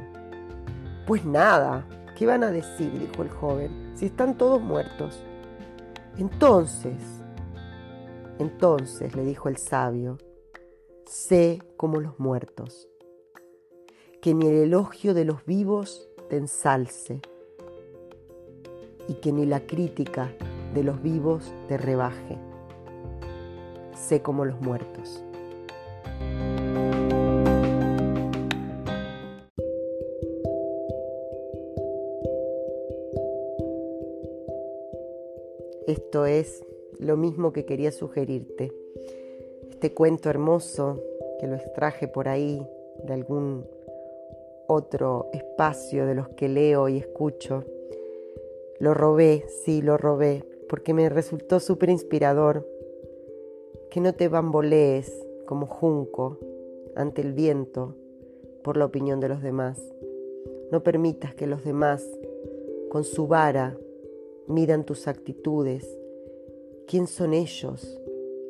Pues 1.05 1.25
nada, 1.25 1.85
¿qué 2.17 2.25
van 2.25 2.43
a 2.43 2.51
decir? 2.51 2.91
dijo 2.99 3.23
el 3.23 3.29
joven, 3.29 3.91
si 3.95 4.05
están 4.05 4.37
todos 4.37 4.61
muertos. 4.61 5.23
Entonces, 6.17 7.21
entonces, 8.39 9.15
le 9.15 9.23
dijo 9.23 9.49
el 9.49 9.57
sabio, 9.57 10.17
sé 11.05 11.61
como 11.77 11.99
los 11.99 12.19
muertos, 12.19 12.89
que 14.21 14.33
ni 14.33 14.47
el 14.47 14.55
elogio 14.55 15.13
de 15.13 15.25
los 15.25 15.45
vivos 15.45 16.09
te 16.29 16.37
ensalce 16.37 17.21
y 19.07 19.15
que 19.15 19.31
ni 19.31 19.45
la 19.45 19.59
crítica 19.67 20.31
de 20.73 20.83
los 20.83 21.01
vivos 21.03 21.53
te 21.67 21.77
rebaje. 21.77 22.37
Sé 23.93 24.21
como 24.21 24.45
los 24.45 24.59
muertos. 24.61 25.23
Es 36.11 36.65
lo 36.99 37.15
mismo 37.15 37.53
que 37.53 37.65
quería 37.65 37.91
sugerirte. 37.91 38.73
Este 39.69 39.93
cuento 39.93 40.29
hermoso 40.29 41.01
que 41.39 41.47
lo 41.47 41.55
extraje 41.55 42.09
por 42.09 42.27
ahí 42.27 42.67
de 43.05 43.13
algún 43.13 43.65
otro 44.67 45.29
espacio 45.31 46.05
de 46.05 46.13
los 46.13 46.27
que 46.29 46.49
leo 46.49 46.89
y 46.89 46.97
escucho. 46.97 47.63
Lo 48.79 48.93
robé, 48.93 49.45
sí, 49.63 49.81
lo 49.81 49.97
robé, 49.97 50.43
porque 50.67 50.93
me 50.93 51.07
resultó 51.07 51.61
súper 51.61 51.89
inspirador. 51.89 52.67
Que 53.89 54.01
no 54.01 54.13
te 54.13 54.27
bambolees 54.27 55.11
como 55.45 55.65
junco 55.65 56.37
ante 56.95 57.21
el 57.21 57.31
viento 57.31 57.95
por 58.63 58.75
la 58.75 58.85
opinión 58.85 59.21
de 59.21 59.29
los 59.29 59.41
demás. 59.41 59.81
No 60.71 60.83
permitas 60.83 61.33
que 61.35 61.47
los 61.47 61.63
demás, 61.63 62.05
con 62.89 63.05
su 63.05 63.27
vara, 63.27 63.77
miran 64.47 64.85
tus 64.85 65.07
actitudes. 65.07 66.00
¿Quién 66.91 67.07
son 67.07 67.33
ellos? 67.33 68.01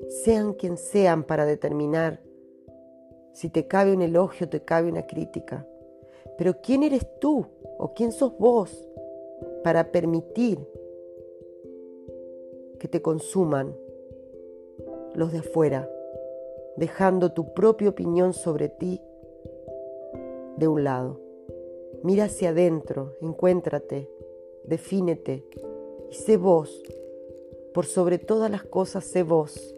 Sean 0.08 0.54
quien 0.56 0.75
sean 0.75 1.25
para 1.25 1.45
determinar 1.45 2.19
si 3.34 3.51
te 3.51 3.67
cabe 3.67 3.93
un 3.93 4.01
elogio, 4.01 4.49
te 4.49 4.62
cabe 4.62 4.89
una 4.89 5.06
crítica. 5.06 5.67
Pero 6.39 6.60
¿quién 6.60 6.82
eres 6.82 7.06
tú 7.19 7.45
o 7.77 7.93
quién 7.93 8.12
sos 8.12 8.36
vos 8.39 8.89
para 9.63 9.91
permitir 9.91 10.58
que 12.80 12.88
te 12.88 13.04
consuman 13.04 13.77
los 15.13 15.32
de 15.32 15.38
afuera, 15.38 15.88
dejando 16.77 17.34
tu 17.34 17.54
propia 17.54 17.89
opinión 17.89 18.34
sobre 18.34 18.69
ti 18.69 18.99
de 20.58 20.67
un 20.67 20.84
lado? 20.84 21.21
Mira 22.01 22.23
hacia 22.23 22.49
adentro, 22.49 23.13
encuéntrate, 23.21 24.10
defínete 24.63 25.45
y 26.10 26.15
sé 26.15 26.38
vos. 26.38 26.82
Por 27.74 27.86
sobre 27.86 28.18
todas 28.18 28.52
las 28.52 28.64
cosas, 28.64 29.06
sé 29.06 29.24
vos. 29.24 29.76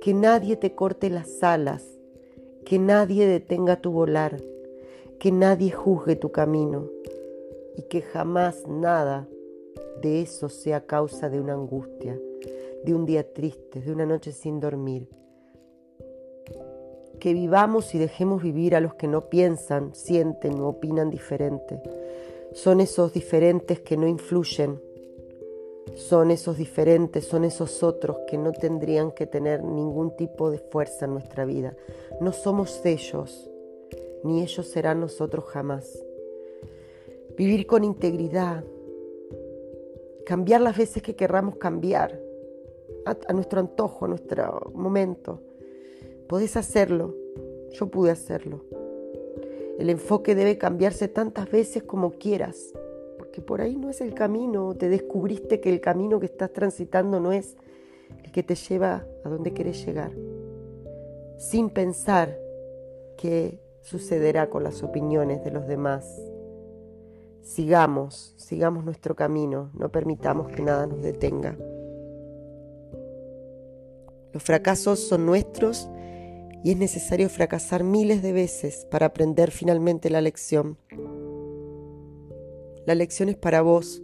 Que 0.00 0.12
nadie 0.12 0.56
te 0.56 0.74
corte 0.74 1.08
las 1.08 1.42
alas, 1.42 1.84
que 2.66 2.78
nadie 2.78 3.26
detenga 3.26 3.80
tu 3.80 3.90
volar, 3.90 4.36
que 5.18 5.32
nadie 5.32 5.70
juzgue 5.70 6.16
tu 6.16 6.30
camino 6.30 6.90
y 7.76 7.82
que 7.82 8.02
jamás 8.02 8.66
nada 8.68 9.26
de 10.02 10.20
eso 10.20 10.48
sea 10.48 10.86
causa 10.86 11.30
de 11.30 11.40
una 11.40 11.54
angustia, 11.54 12.18
de 12.84 12.94
un 12.94 13.06
día 13.06 13.32
triste, 13.32 13.80
de 13.80 13.92
una 13.92 14.04
noche 14.04 14.32
sin 14.32 14.60
dormir. 14.60 15.08
Que 17.18 17.32
vivamos 17.32 17.94
y 17.94 17.98
dejemos 17.98 18.42
vivir 18.42 18.76
a 18.76 18.80
los 18.80 18.94
que 18.94 19.08
no 19.08 19.30
piensan, 19.30 19.94
sienten 19.94 20.60
o 20.60 20.68
opinan 20.68 21.10
diferente. 21.10 21.80
Son 22.52 22.80
esos 22.80 23.12
diferentes 23.14 23.80
que 23.80 23.96
no 23.96 24.06
influyen 24.06 24.80
son 25.94 26.30
esos 26.30 26.58
diferentes, 26.58 27.24
son 27.26 27.44
esos 27.44 27.82
otros 27.82 28.18
que 28.26 28.36
no 28.36 28.52
tendrían 28.52 29.12
que 29.12 29.26
tener 29.26 29.62
ningún 29.62 30.16
tipo 30.16 30.50
de 30.50 30.58
fuerza 30.58 31.04
en 31.04 31.12
nuestra 31.12 31.44
vida. 31.44 31.76
No 32.20 32.32
somos 32.32 32.84
ellos, 32.84 33.50
ni 34.24 34.42
ellos 34.42 34.66
serán 34.66 35.00
nosotros 35.00 35.44
jamás. 35.44 36.04
Vivir 37.36 37.66
con 37.66 37.84
integridad, 37.84 38.64
cambiar 40.24 40.60
las 40.60 40.76
veces 40.76 41.02
que 41.02 41.14
querramos 41.14 41.56
cambiar, 41.56 42.20
a, 43.04 43.32
nuestro 43.32 43.60
antojo, 43.60 44.06
a 44.06 44.08
nuestro 44.08 44.72
momento. 44.74 45.40
Podés 46.28 46.56
hacerlo, 46.56 47.14
yo 47.70 47.86
pude 47.86 48.10
hacerlo. 48.10 48.64
El 49.78 49.90
enfoque 49.90 50.34
debe 50.34 50.58
cambiarse 50.58 51.06
tantas 51.06 51.50
veces 51.50 51.84
como 51.84 52.12
quieras 52.12 52.72
que 53.36 53.42
por 53.42 53.60
ahí 53.60 53.76
no 53.76 53.90
es 53.90 54.00
el 54.00 54.14
camino, 54.14 54.74
te 54.74 54.88
descubriste 54.88 55.60
que 55.60 55.68
el 55.68 55.82
camino 55.82 56.18
que 56.18 56.24
estás 56.24 56.54
transitando 56.54 57.20
no 57.20 57.32
es 57.32 57.54
el 58.24 58.32
que 58.32 58.42
te 58.42 58.54
lleva 58.54 59.06
a 59.26 59.28
donde 59.28 59.52
quieres 59.52 59.84
llegar, 59.84 60.10
sin 61.36 61.68
pensar 61.68 62.34
qué 63.18 63.60
sucederá 63.82 64.48
con 64.48 64.64
las 64.64 64.82
opiniones 64.82 65.44
de 65.44 65.50
los 65.50 65.66
demás. 65.66 66.18
Sigamos, 67.42 68.32
sigamos 68.38 68.86
nuestro 68.86 69.14
camino, 69.14 69.70
no 69.74 69.90
permitamos 69.90 70.48
que 70.48 70.62
nada 70.62 70.86
nos 70.86 71.02
detenga. 71.02 71.58
Los 74.32 74.42
fracasos 74.42 74.98
son 75.00 75.26
nuestros 75.26 75.90
y 76.64 76.70
es 76.70 76.78
necesario 76.78 77.28
fracasar 77.28 77.84
miles 77.84 78.22
de 78.22 78.32
veces 78.32 78.86
para 78.90 79.04
aprender 79.04 79.50
finalmente 79.50 80.08
la 80.08 80.22
lección. 80.22 80.78
La 82.86 82.94
lección 82.94 83.28
es 83.28 83.36
para 83.36 83.62
vos. 83.62 84.02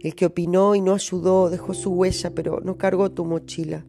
El 0.00 0.14
que 0.14 0.26
opinó 0.26 0.74
y 0.74 0.80
no 0.80 0.94
ayudó 0.94 1.50
dejó 1.50 1.74
su 1.74 1.92
huella, 1.92 2.34
pero 2.34 2.60
no 2.60 2.76
cargó 2.78 3.10
tu 3.10 3.24
mochila. 3.24 3.86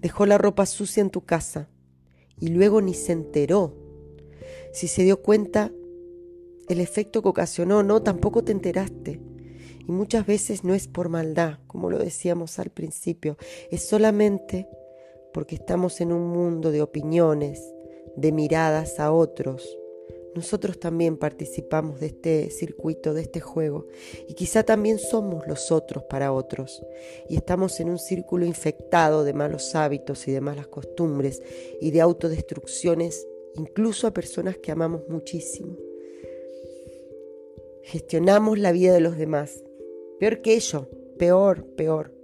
Dejó 0.00 0.26
la 0.26 0.38
ropa 0.38 0.66
sucia 0.66 1.00
en 1.00 1.10
tu 1.10 1.24
casa. 1.24 1.68
Y 2.38 2.48
luego 2.48 2.80
ni 2.80 2.94
se 2.94 3.12
enteró. 3.12 3.74
Si 4.72 4.86
se 4.86 5.02
dio 5.02 5.22
cuenta 5.22 5.72
el 6.68 6.80
efecto 6.80 7.22
que 7.22 7.28
ocasionó, 7.28 7.82
no, 7.82 8.02
tampoco 8.02 8.44
te 8.44 8.52
enteraste. 8.52 9.20
Y 9.86 9.92
muchas 9.92 10.26
veces 10.26 10.62
no 10.62 10.74
es 10.74 10.86
por 10.86 11.08
maldad, 11.08 11.58
como 11.66 11.90
lo 11.90 11.98
decíamos 11.98 12.58
al 12.58 12.70
principio, 12.70 13.36
es 13.70 13.82
solamente 13.82 14.68
porque 15.32 15.56
estamos 15.56 16.00
en 16.00 16.12
un 16.12 16.28
mundo 16.28 16.70
de 16.70 16.82
opiniones, 16.82 17.60
de 18.16 18.32
miradas 18.32 19.00
a 19.00 19.12
otros, 19.12 19.78
nosotros 20.34 20.78
también 20.78 21.16
participamos 21.16 22.00
de 22.00 22.06
este 22.06 22.50
circuito, 22.50 23.14
de 23.14 23.22
este 23.22 23.40
juego, 23.40 23.86
y 24.28 24.34
quizá 24.34 24.62
también 24.62 24.98
somos 24.98 25.46
los 25.48 25.72
otros 25.72 26.04
para 26.04 26.32
otros, 26.32 26.82
y 27.28 27.36
estamos 27.36 27.80
en 27.80 27.90
un 27.90 27.98
círculo 27.98 28.46
infectado 28.46 29.24
de 29.24 29.32
malos 29.32 29.74
hábitos 29.74 30.28
y 30.28 30.32
de 30.32 30.40
malas 30.40 30.68
costumbres 30.68 31.42
y 31.80 31.90
de 31.90 32.00
autodestrucciones, 32.00 33.26
incluso 33.54 34.06
a 34.06 34.14
personas 34.14 34.58
que 34.58 34.70
amamos 34.70 35.02
muchísimo. 35.08 35.76
Gestionamos 37.82 38.58
la 38.58 38.72
vida 38.72 38.92
de 38.92 39.00
los 39.00 39.16
demás, 39.16 39.64
peor 40.20 40.42
que 40.42 40.54
ello, 40.54 40.88
peor, 41.18 41.66
peor. 41.74 42.14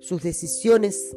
Sus 0.00 0.22
decisiones 0.22 1.16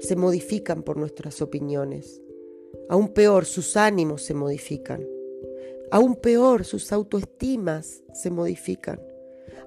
se 0.00 0.16
modifican 0.16 0.82
por 0.82 0.96
nuestras 0.96 1.40
opiniones. 1.40 2.20
Aún 2.88 3.08
peor, 3.08 3.44
sus 3.44 3.76
ánimos 3.76 4.22
se 4.22 4.34
modifican. 4.34 5.06
Aún 5.90 6.16
peor, 6.16 6.64
sus 6.64 6.92
autoestimas 6.92 8.02
se 8.12 8.30
modifican. 8.30 9.00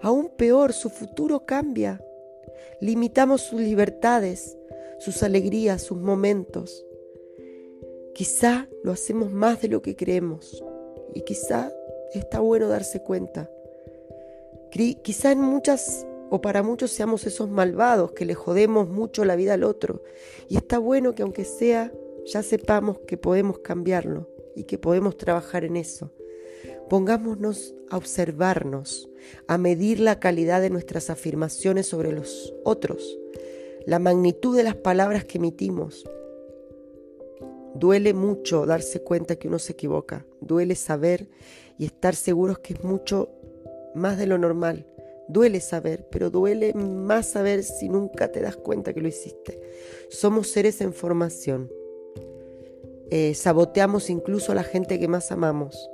Aún 0.01 0.29
peor, 0.37 0.73
su 0.73 0.89
futuro 0.89 1.45
cambia. 1.45 2.03
Limitamos 2.79 3.41
sus 3.41 3.61
libertades, 3.61 4.57
sus 4.99 5.23
alegrías, 5.23 5.81
sus 5.81 5.97
momentos. 5.97 6.85
Quizá 8.13 8.67
lo 8.83 8.91
hacemos 8.91 9.31
más 9.31 9.61
de 9.61 9.67
lo 9.67 9.81
que 9.81 9.95
creemos 9.95 10.63
y 11.13 11.21
quizá 11.21 11.71
está 12.13 12.39
bueno 12.39 12.67
darse 12.67 13.01
cuenta. 13.01 13.49
Quizá 14.71 15.31
en 15.31 15.41
muchas 15.41 16.05
o 16.29 16.39
para 16.39 16.63
muchos 16.63 16.91
seamos 16.91 17.25
esos 17.27 17.49
malvados 17.49 18.13
que 18.13 18.25
le 18.25 18.35
jodemos 18.35 18.87
mucho 18.89 19.25
la 19.25 19.35
vida 19.35 19.53
al 19.55 19.63
otro 19.63 20.01
y 20.47 20.55
está 20.55 20.79
bueno 20.79 21.13
que 21.13 21.23
aunque 21.23 21.43
sea 21.43 21.91
ya 22.25 22.43
sepamos 22.43 22.99
que 23.07 23.17
podemos 23.17 23.59
cambiarlo 23.59 24.29
y 24.55 24.63
que 24.63 24.77
podemos 24.77 25.17
trabajar 25.17 25.63
en 25.63 25.77
eso. 25.77 26.11
Pongámonos 26.89 27.73
a 27.89 27.97
observarnos, 27.97 29.09
a 29.47 29.57
medir 29.57 29.99
la 29.99 30.19
calidad 30.19 30.61
de 30.61 30.69
nuestras 30.69 31.09
afirmaciones 31.09 31.87
sobre 31.87 32.11
los 32.11 32.53
otros, 32.63 33.17
la 33.85 33.99
magnitud 33.99 34.55
de 34.55 34.63
las 34.63 34.75
palabras 34.75 35.25
que 35.25 35.37
emitimos. 35.37 36.03
Duele 37.75 38.13
mucho 38.13 38.65
darse 38.65 39.01
cuenta 39.01 39.37
que 39.37 39.47
uno 39.47 39.57
se 39.57 39.73
equivoca, 39.73 40.25
duele 40.41 40.75
saber 40.75 41.29
y 41.77 41.85
estar 41.85 42.15
seguros 42.15 42.59
que 42.59 42.73
es 42.73 42.83
mucho 42.83 43.29
más 43.95 44.17
de 44.17 44.27
lo 44.27 44.37
normal. 44.37 44.85
Duele 45.29 45.61
saber, 45.61 46.07
pero 46.11 46.29
duele 46.29 46.73
más 46.73 47.31
saber 47.31 47.63
si 47.63 47.87
nunca 47.87 48.33
te 48.33 48.41
das 48.41 48.57
cuenta 48.57 48.93
que 48.93 48.99
lo 48.99 49.07
hiciste. 49.07 49.61
Somos 50.09 50.49
seres 50.49 50.81
en 50.81 50.93
formación. 50.93 51.71
Eh, 53.13 53.33
saboteamos 53.33 54.09
incluso 54.09 54.53
a 54.53 54.55
la 54.55 54.63
gente 54.63 54.97
que 54.97 55.09
más 55.09 55.33
amamos 55.33 55.89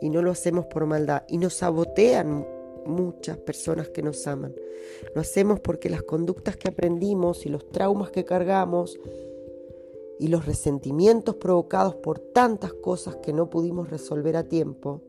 y 0.00 0.08
no 0.08 0.22
lo 0.22 0.30
hacemos 0.30 0.64
por 0.66 0.86
maldad. 0.86 1.24
Y 1.28 1.36
nos 1.36 1.54
sabotean 1.54 2.46
muchas 2.86 3.36
personas 3.36 3.90
que 3.90 4.02
nos 4.02 4.26
aman. 4.26 4.54
Lo 5.14 5.20
hacemos 5.20 5.60
porque 5.60 5.90
las 5.90 6.02
conductas 6.02 6.56
que 6.56 6.68
aprendimos 6.68 7.44
y 7.44 7.50
los 7.50 7.68
traumas 7.70 8.10
que 8.10 8.24
cargamos 8.24 8.98
y 10.18 10.28
los 10.28 10.46
resentimientos 10.46 11.34
provocados 11.36 11.96
por 11.96 12.18
tantas 12.18 12.72
cosas 12.72 13.16
que 13.16 13.34
no 13.34 13.50
pudimos 13.50 13.90
resolver 13.90 14.36
a 14.36 14.48
tiempo, 14.48 15.02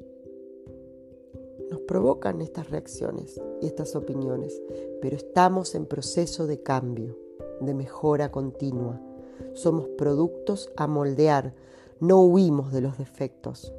nos 1.69 1.79
provocan 1.81 2.41
estas 2.41 2.69
reacciones 2.69 3.41
y 3.61 3.67
estas 3.67 3.95
opiniones, 3.95 4.61
pero 5.01 5.15
estamos 5.15 5.75
en 5.75 5.85
proceso 5.85 6.45
de 6.45 6.61
cambio, 6.61 7.17
de 7.61 7.73
mejora 7.73 8.31
continua. 8.31 9.01
Somos 9.53 9.87
productos 9.97 10.71
a 10.77 10.87
moldear, 10.87 11.53
no 11.99 12.21
huimos 12.21 12.71
de 12.71 12.81
los 12.81 12.97
defectos, 12.97 13.73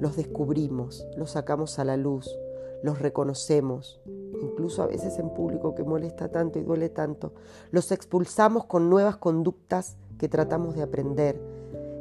los 0.00 0.16
descubrimos, 0.16 1.06
los 1.16 1.32
sacamos 1.32 1.78
a 1.78 1.84
la 1.84 1.96
luz, 1.96 2.36
los 2.82 2.98
reconocemos, 2.98 4.00
incluso 4.40 4.82
a 4.82 4.86
veces 4.86 5.18
en 5.18 5.30
público 5.30 5.74
que 5.74 5.84
molesta 5.84 6.28
tanto 6.28 6.58
y 6.58 6.62
duele 6.62 6.88
tanto, 6.88 7.32
los 7.70 7.90
expulsamos 7.92 8.66
con 8.66 8.90
nuevas 8.90 9.16
conductas 9.16 9.96
que 10.18 10.28
tratamos 10.28 10.74
de 10.74 10.82
aprender, 10.82 11.40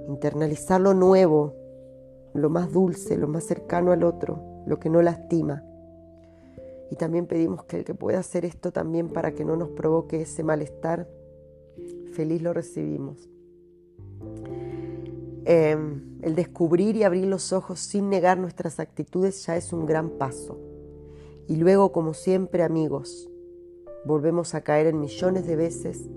internalizar 0.08 0.82
lo 0.82 0.94
nuevo, 0.94 1.54
lo 2.34 2.50
más 2.50 2.72
dulce, 2.72 3.18
lo 3.18 3.28
más 3.28 3.46
cercano 3.46 3.92
al 3.92 4.04
otro, 4.04 4.40
lo 4.66 4.80
que 4.80 4.90
no 4.90 5.02
lastima. 5.02 5.64
Y 6.92 6.96
también 6.96 7.26
pedimos 7.26 7.64
que 7.66 7.78
el 7.78 7.86
que 7.86 7.96
pueda 7.96 8.20
hacer 8.20 8.46
esto 8.46 8.72
también 8.72 9.10
para 9.10 9.34
que 9.34 9.46
no 9.46 9.56
nos 9.56 9.70
provoque 9.70 10.22
ese 10.22 10.44
malestar, 10.44 11.08
feliz 12.16 12.42
lo 12.42 12.54
recibimos. 12.54 13.30
Em, 15.46 16.20
el 16.22 16.36
descubrir 16.36 16.96
y 16.96 17.04
abrir 17.04 17.26
los 17.28 17.54
ojos 17.54 17.80
sin 17.80 18.10
negar 18.10 18.38
nuestras 18.38 18.80
actitudes 18.80 19.46
ya 19.46 19.58
es 19.58 19.74
un 19.74 19.86
gran 19.86 20.10
paso. 20.12 20.58
Y 21.48 21.58
luego, 21.58 21.92
como 21.92 22.14
siempre, 22.14 22.64
amigos, 22.64 23.30
volvemos 24.06 24.56
a 24.56 24.62
caer 24.62 24.88
en 24.88 25.00
millones 25.00 25.46
de 25.46 25.56
veces 25.56 26.10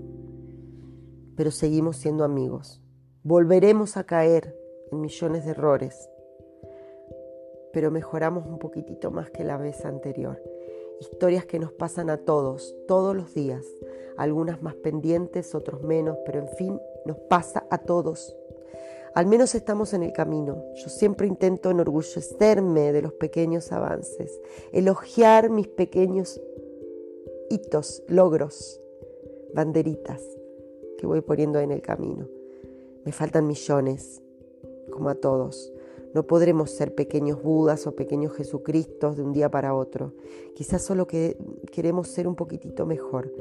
pero 1.39 1.51
seguimos 1.51 1.95
siendo 1.95 2.25
amigos. 2.25 2.81
Volveremos 3.23 3.95
a 3.95 4.03
caer 4.03 4.59
en 4.91 4.99
millones 4.99 5.45
de 5.45 5.51
errores, 5.51 6.09
pero 7.71 7.91
mejoramos 7.91 8.45
un 8.45 8.59
poquitito 8.59 9.09
más 9.09 9.31
que 9.31 9.45
la 9.45 9.55
vez 9.55 9.85
anterior. 9.85 10.43
Historias 10.99 11.45
que 11.45 11.57
nos 11.57 11.71
pasan 11.71 12.09
a 12.09 12.17
todos, 12.17 12.75
todos 12.89 13.15
los 13.15 13.33
días, 13.33 13.65
algunas 14.19 14.61
más 14.61 14.75
pendientes, 14.75 15.55
otros 15.55 15.81
menos, 15.81 16.17
pero 16.25 16.39
en 16.39 16.49
fin, 16.49 16.79
nos 17.05 17.17
pasa 17.17 17.65
a 17.69 17.77
todos. 17.77 18.35
Al 19.15 19.25
menos 19.25 19.55
estamos 19.55 19.93
en 19.93 20.03
el 20.03 20.11
camino. 20.11 20.63
Yo 20.75 20.89
siempre 20.89 21.25
intento 21.25 21.71
enorgullecerme 21.71 22.91
de 22.91 23.01
los 23.01 23.13
pequeños 23.13 23.71
avances, 23.71 24.39
elogiar 24.71 25.49
mis 25.49 25.67
pequeños 25.67 26.41
hitos, 27.49 28.03
logros, 28.07 28.81
banderitas 29.53 30.21
que 30.97 31.07
voy 31.07 31.21
poniendo 31.21 31.59
en 31.59 31.71
el 31.71 31.81
camino. 31.81 32.27
Me 33.05 33.13
faltan 33.13 33.47
millones, 33.47 34.21
como 34.91 35.09
a 35.09 35.15
todos. 35.15 35.71
No 36.13 36.23
podremos 36.23 36.71
ser 36.71 36.93
pequeños 36.93 37.41
Budas 37.41 37.87
o 37.87 37.95
pequeños 37.95 38.33
Jesucristos 38.33 39.15
de 39.15 39.23
un 39.23 39.31
día 39.31 39.49
para 39.49 39.73
otro. 39.73 40.13
Quizás 40.55 40.81
solo 40.81 41.07
que 41.07 41.37
queremos 41.71 42.09
ser 42.09 42.27
un 42.27 42.35
poquitito 42.35 42.85
mejor. 42.85 43.31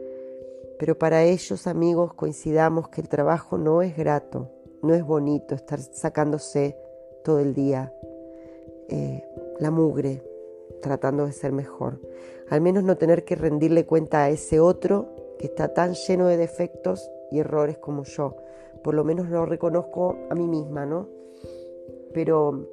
Pero 0.79 0.99
para 0.99 1.25
ellos, 1.25 1.67
amigos, 1.67 2.14
coincidamos 2.14 2.88
que 2.88 3.01
el 3.01 3.09
trabajo 3.09 3.59
no 3.59 3.83
es 3.83 3.97
grato, 3.97 4.51
no 4.83 4.95
es 4.95 5.05
bonito 5.05 5.55
estar 5.55 5.81
sacándose 5.81 6.77
todo 7.25 7.41
el 7.41 7.55
día 7.55 7.93
eh, 8.88 9.23
la 9.59 9.71
mugre, 9.71 10.23
tratando 10.81 11.27
de 11.27 11.33
ser 11.33 11.53
mejor. 11.53 12.01
Al 12.49 12.61
menos 12.61 12.85
no 12.85 12.97
tener 12.97 13.25
que 13.25 13.35
rendirle 13.35 13.85
cuenta 13.85 14.25
a 14.25 14.31
ese 14.31 14.61
otro 14.61 15.09
que 15.38 15.47
está 15.47 15.75
tan 15.75 15.95
lleno 15.95 16.27
de 16.27 16.37
defectos 16.37 17.11
y 17.31 17.41
errores 17.41 17.77
como 17.79 18.05
yo. 18.05 18.37
Por 18.83 18.95
lo 18.95 19.05
menos 19.05 19.29
lo 19.29 19.45
reconozco 19.45 20.17
a 20.31 20.35
mí 20.35 20.47
misma, 20.47 20.87
¿no? 20.87 21.09
Pero 22.14 22.67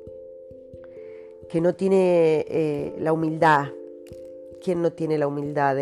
que 1.49 1.59
no 1.59 1.75
tiene 1.75 2.45
eh, 2.47 2.95
la 2.99 3.11
humildad. 3.11 3.65
¿Quién 4.63 4.81
no 4.81 4.93
tiene 4.93 5.17
la 5.17 5.27
humildad 5.27 5.75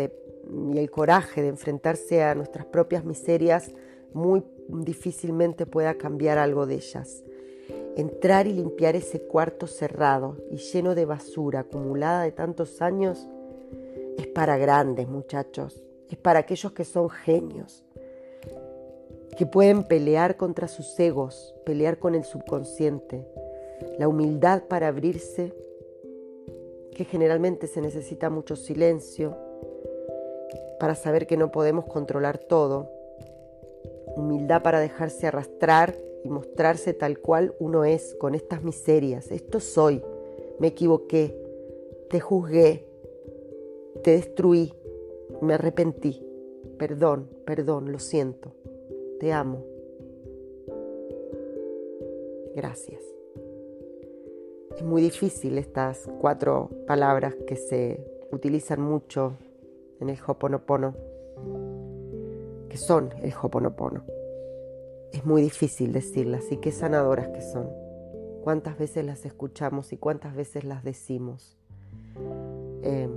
y 0.72 0.78
el 0.78 0.90
coraje 0.90 1.42
de 1.42 1.48
enfrentarse 1.48 2.22
a 2.22 2.34
nuestras 2.34 2.66
propias 2.66 3.04
miserias? 3.04 3.70
Muy 4.12 4.42
difícilmente 4.68 5.66
pueda 5.66 5.94
cambiar 5.94 6.38
algo 6.38 6.66
de 6.66 6.76
ellas. 6.76 7.24
Entrar 7.96 8.46
y 8.46 8.52
limpiar 8.52 8.96
ese 8.96 9.20
cuarto 9.20 9.66
cerrado 9.66 10.36
y 10.50 10.56
lleno 10.56 10.94
de 10.94 11.04
basura 11.04 11.60
acumulada 11.60 12.22
de 12.22 12.32
tantos 12.32 12.82
años 12.82 13.28
es 14.18 14.26
para 14.26 14.56
grandes 14.56 15.08
muchachos, 15.08 15.82
es 16.10 16.16
para 16.16 16.40
aquellos 16.40 16.72
que 16.72 16.84
son 16.84 17.08
genios, 17.10 17.84
que 19.36 19.46
pueden 19.46 19.84
pelear 19.84 20.36
contra 20.36 20.68
sus 20.68 20.98
egos, 20.98 21.54
pelear 21.64 21.98
con 21.98 22.14
el 22.14 22.24
subconsciente, 22.24 23.26
la 23.98 24.08
humildad 24.08 24.64
para 24.64 24.88
abrirse, 24.88 25.52
que 26.94 27.04
generalmente 27.04 27.66
se 27.66 27.80
necesita 27.80 28.30
mucho 28.30 28.54
silencio, 28.54 29.36
para 30.84 30.96
saber 30.96 31.26
que 31.26 31.38
no 31.38 31.50
podemos 31.50 31.86
controlar 31.86 32.36
todo, 32.36 32.90
humildad 34.16 34.62
para 34.62 34.80
dejarse 34.80 35.26
arrastrar 35.26 35.96
y 36.22 36.28
mostrarse 36.28 36.92
tal 36.92 37.20
cual 37.20 37.54
uno 37.58 37.86
es, 37.86 38.14
con 38.16 38.34
estas 38.34 38.62
miserias, 38.62 39.30
esto 39.30 39.60
soy, 39.60 40.02
me 40.58 40.66
equivoqué, 40.66 41.34
te 42.10 42.20
juzgué, 42.20 42.86
te 44.02 44.10
destruí, 44.10 44.74
me 45.40 45.54
arrepentí, 45.54 46.22
perdón, 46.76 47.30
perdón, 47.46 47.90
lo 47.90 47.98
siento. 47.98 48.52
Te 49.20 49.32
amo. 49.32 49.64
Gracias. 52.54 53.00
Es 54.76 54.82
muy 54.82 55.00
difícil 55.00 55.56
estas 55.56 56.06
cuatro 56.20 56.68
palabras 56.86 57.34
que 57.46 57.56
se 57.56 58.04
utilizan 58.30 58.82
mucho 58.82 59.38
en 60.00 60.08
el 60.08 60.18
Hoponopono, 60.26 60.94
que 62.68 62.76
son 62.76 63.10
el 63.22 63.32
Hoponopono. 63.40 64.04
Es 65.12 65.24
muy 65.24 65.42
difícil 65.42 65.92
decirlas 65.92 66.50
y 66.50 66.56
qué 66.56 66.72
sanadoras 66.72 67.28
que 67.28 67.40
son. 67.40 67.70
Cuántas 68.42 68.78
veces 68.78 69.04
las 69.04 69.24
escuchamos 69.24 69.92
y 69.92 69.96
cuántas 69.96 70.34
veces 70.34 70.64
las 70.64 70.84
decimos. 70.84 71.56
Eh, 72.82 73.08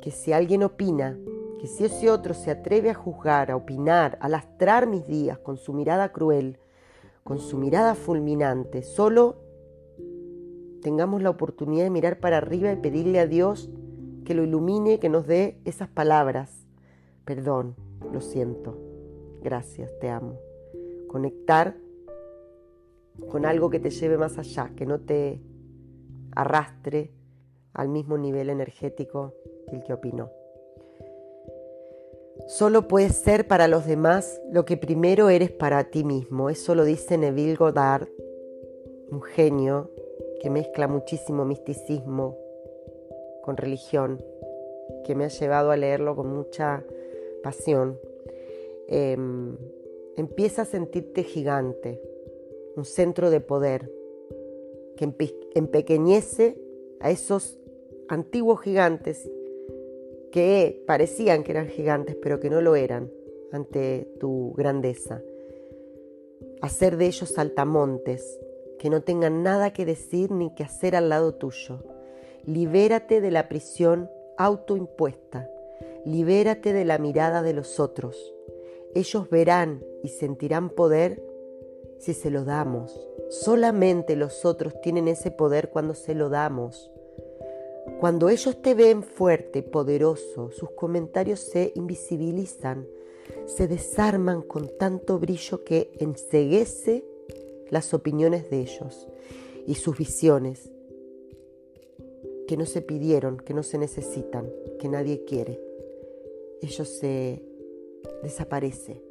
que 0.00 0.10
si 0.10 0.32
alguien 0.32 0.62
opina 0.64 1.16
que 1.62 1.68
si 1.68 1.84
ese 1.84 2.10
otro 2.10 2.34
se 2.34 2.50
atreve 2.50 2.90
a 2.90 2.94
juzgar, 2.94 3.52
a 3.52 3.56
opinar, 3.56 4.18
a 4.20 4.28
lastrar 4.28 4.88
mis 4.88 5.06
días 5.06 5.38
con 5.38 5.56
su 5.56 5.72
mirada 5.72 6.10
cruel, 6.10 6.58
con 7.22 7.38
su 7.38 7.56
mirada 7.56 7.94
fulminante, 7.94 8.82
solo 8.82 9.36
tengamos 10.82 11.22
la 11.22 11.30
oportunidad 11.30 11.84
de 11.84 11.90
mirar 11.90 12.18
para 12.18 12.38
arriba 12.38 12.72
y 12.72 12.76
pedirle 12.78 13.20
a 13.20 13.28
Dios 13.28 13.70
que 14.24 14.34
lo 14.34 14.44
ilumine, 14.44 14.98
que 14.98 15.08
nos 15.08 15.26
dé 15.26 15.58
esas 15.64 15.88
palabras. 15.88 16.66
Perdón, 17.24 17.76
lo 18.12 18.20
siento, 18.20 18.78
gracias, 19.42 19.90
te 20.00 20.08
amo. 20.08 20.38
Conectar 21.08 21.76
con 23.30 23.44
algo 23.46 23.70
que 23.70 23.80
te 23.80 23.90
lleve 23.90 24.18
más 24.18 24.38
allá, 24.38 24.72
que 24.76 24.86
no 24.86 25.00
te 25.00 25.40
arrastre 26.34 27.10
al 27.74 27.88
mismo 27.88 28.18
nivel 28.18 28.50
energético 28.50 29.34
que 29.68 29.76
el 29.76 29.82
que 29.82 29.92
opinó. 29.92 30.30
Solo 32.46 32.88
puedes 32.88 33.14
ser 33.16 33.46
para 33.46 33.68
los 33.68 33.86
demás 33.86 34.40
lo 34.50 34.64
que 34.64 34.76
primero 34.76 35.28
eres 35.28 35.50
para 35.50 35.84
ti 35.84 36.02
mismo. 36.02 36.50
Eso 36.50 36.74
lo 36.74 36.84
dice 36.84 37.16
Neville 37.16 37.54
Goddard, 37.54 38.08
un 39.10 39.22
genio 39.22 39.90
que 40.40 40.50
mezcla 40.50 40.88
muchísimo 40.88 41.44
misticismo 41.44 42.41
con 43.42 43.56
religión, 43.56 44.22
que 45.04 45.14
me 45.14 45.24
ha 45.24 45.28
llevado 45.28 45.70
a 45.70 45.76
leerlo 45.76 46.16
con 46.16 46.28
mucha 46.34 46.84
pasión. 47.42 47.98
Em, 48.88 49.56
empieza 50.16 50.62
a 50.62 50.64
sentirte 50.64 51.22
gigante, 51.24 52.00
un 52.76 52.84
centro 52.84 53.30
de 53.30 53.40
poder 53.40 53.90
que 54.96 55.12
empequeñece 55.54 56.56
a 57.00 57.10
esos 57.10 57.58
antiguos 58.08 58.60
gigantes 58.60 59.30
que 60.30 60.82
parecían 60.86 61.44
que 61.44 61.52
eran 61.52 61.68
gigantes, 61.68 62.16
pero 62.16 62.40
que 62.40 62.50
no 62.50 62.60
lo 62.60 62.74
eran 62.74 63.10
ante 63.52 64.08
tu 64.18 64.52
grandeza. 64.56 65.22
Hacer 66.62 66.96
de 66.96 67.06
ellos 67.06 67.28
saltamontes, 67.28 68.40
que 68.78 68.90
no 68.90 69.02
tengan 69.02 69.42
nada 69.42 69.72
que 69.72 69.84
decir 69.84 70.30
ni 70.30 70.54
que 70.54 70.64
hacer 70.64 70.96
al 70.96 71.08
lado 71.08 71.34
tuyo. 71.34 71.84
Libérate 72.44 73.20
de 73.20 73.30
la 73.30 73.48
prisión 73.48 74.10
autoimpuesta. 74.36 75.48
Libérate 76.04 76.72
de 76.72 76.84
la 76.84 76.98
mirada 76.98 77.40
de 77.40 77.52
los 77.52 77.78
otros. 77.78 78.34
Ellos 78.96 79.30
verán 79.30 79.84
y 80.02 80.08
sentirán 80.08 80.68
poder 80.68 81.22
si 81.98 82.14
se 82.14 82.30
lo 82.30 82.44
damos. 82.44 83.08
Solamente 83.30 84.16
los 84.16 84.44
otros 84.44 84.80
tienen 84.80 85.06
ese 85.06 85.30
poder 85.30 85.70
cuando 85.70 85.94
se 85.94 86.16
lo 86.16 86.30
damos. 86.30 86.90
Cuando 88.00 88.28
ellos 88.28 88.60
te 88.60 88.74
ven 88.74 89.04
fuerte, 89.04 89.62
poderoso, 89.62 90.50
sus 90.50 90.72
comentarios 90.72 91.38
se 91.38 91.72
invisibilizan, 91.76 92.88
se 93.46 93.68
desarman 93.68 94.42
con 94.42 94.68
tanto 94.76 95.20
brillo 95.20 95.62
que 95.62 95.92
enseguece 96.00 97.04
las 97.70 97.94
opiniones 97.94 98.50
de 98.50 98.62
ellos 98.62 99.06
y 99.64 99.76
sus 99.76 99.96
visiones 99.96 100.71
que 102.46 102.56
no 102.56 102.66
se 102.66 102.82
pidieron, 102.82 103.38
que 103.38 103.54
no 103.54 103.62
se 103.62 103.78
necesitan, 103.78 104.50
que 104.78 104.88
nadie 104.88 105.24
quiere. 105.24 105.60
Ellos 106.60 106.88
se 106.88 107.42
desaparece. 108.22 109.02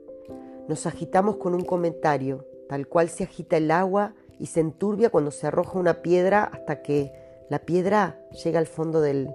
Nos 0.68 0.86
agitamos 0.86 1.38
con 1.38 1.54
un 1.54 1.64
comentario, 1.64 2.46
tal 2.68 2.88
cual 2.88 3.10
se 3.10 3.24
agita 3.24 3.58
el 3.58 3.72
agua 3.72 4.16
y 4.40 4.48
se 4.48 4.60
enturbia 4.60 5.10
cuando 5.10 5.32
se 5.32 5.48
arroja 5.48 5.80
una 5.80 6.02
piedra 6.02 6.44
hasta 6.44 6.82
que 6.82 7.12
la 7.50 7.60
piedra 7.60 8.26
llega 8.44 8.60
al 8.60 8.68
fondo 8.68 9.02
del, 9.02 9.30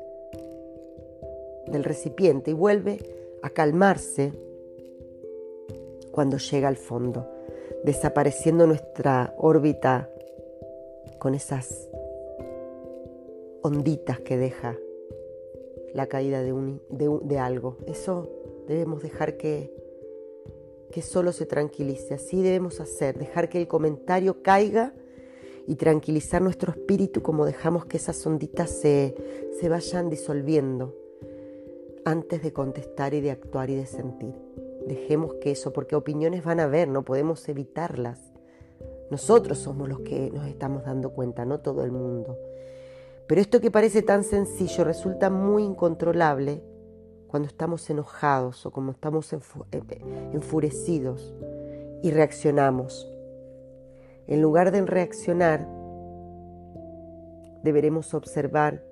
del 1.67 1.85
recipiente 1.85 2.53
y 2.53 2.55
vuelve 2.55 2.99
a 3.43 3.51
calmarse 3.51 4.33
cuando 6.11 6.39
llega 6.39 6.69
al 6.69 6.79
fondo, 6.79 7.31
desapareciendo 7.85 8.67
nuestra 8.67 9.35
órbita 9.37 10.09
con 11.19 11.35
esas 11.35 11.89
onditas 13.67 14.21
que 14.21 14.37
deja 14.37 14.79
la 15.93 16.07
caída 16.07 16.43
de, 16.43 16.53
un, 16.53 16.81
de, 16.91 17.39
algo. 17.39 17.79
Eso 17.87 18.31
debemos 18.69 19.03
dejar 19.03 19.37
que, 19.37 19.73
que 20.93 21.03
solo 21.03 21.33
se 21.33 21.47
tranquilice. 21.47 22.15
Así 22.15 22.43
debemos 22.43 22.81
hacer, 22.81 23.19
dejar 23.19 23.49
que 23.49 23.61
el 23.61 23.67
comentario 23.67 24.43
caiga 24.43 24.95
y 25.67 25.75
tranquilizar 25.75 26.43
nuestro 26.43 26.73
espíritu 26.73 27.23
como 27.23 27.45
dejamos 27.45 27.87
que 27.87 27.97
esas 27.97 28.25
onditas 28.25 28.71
se, 28.71 29.15
se 29.59 29.69
vayan 29.69 30.11
disolviendo 30.11 30.95
antes 32.05 32.43
de 32.43 32.53
contestar 32.53 33.15
y 33.15 33.21
de 33.21 33.33
actuar 33.33 33.69
y 33.71 33.75
de 33.75 33.87
sentir. 33.87 34.35
Dejemos 34.87 35.35
que 35.35 35.51
eso, 35.51 35.73
porque 35.73 35.97
opiniones 35.97 36.45
van 36.45 36.61
a 36.61 36.65
haber, 36.65 36.87
no 36.87 37.05
podemos 37.05 37.49
evitarlas. 37.49 38.21
Nosotros 39.11 39.59
somos 39.59 39.89
los 39.89 40.01
que 40.01 40.31
nos 40.31 40.47
estamos 40.47 40.85
dando 40.85 41.11
cuenta, 41.11 41.45
no 41.45 41.59
todo 41.59 41.83
el 41.83 41.91
mundo. 41.91 42.39
Pero 43.27 43.41
esto 43.41 43.61
que 43.61 43.71
parece 43.71 44.03
tan 44.03 44.23
sencillo 44.23 44.85
resulta 44.85 45.31
muy 45.31 45.65
incontrolable 45.65 46.63
cuando 47.27 47.49
estamos 47.49 47.89
enojados 47.91 48.65
o 48.67 48.71
como 48.71 48.93
estamos 48.93 49.33
eh, 49.33 49.39
enfurecidos 50.33 51.35
y 52.03 52.11
reaccionamos. 52.11 53.11
En 54.29 54.43
lugar 54.43 54.71
de 54.71 54.83
reaccionar, 54.83 55.67
deberemos 57.63 58.15
observar. 58.15 58.85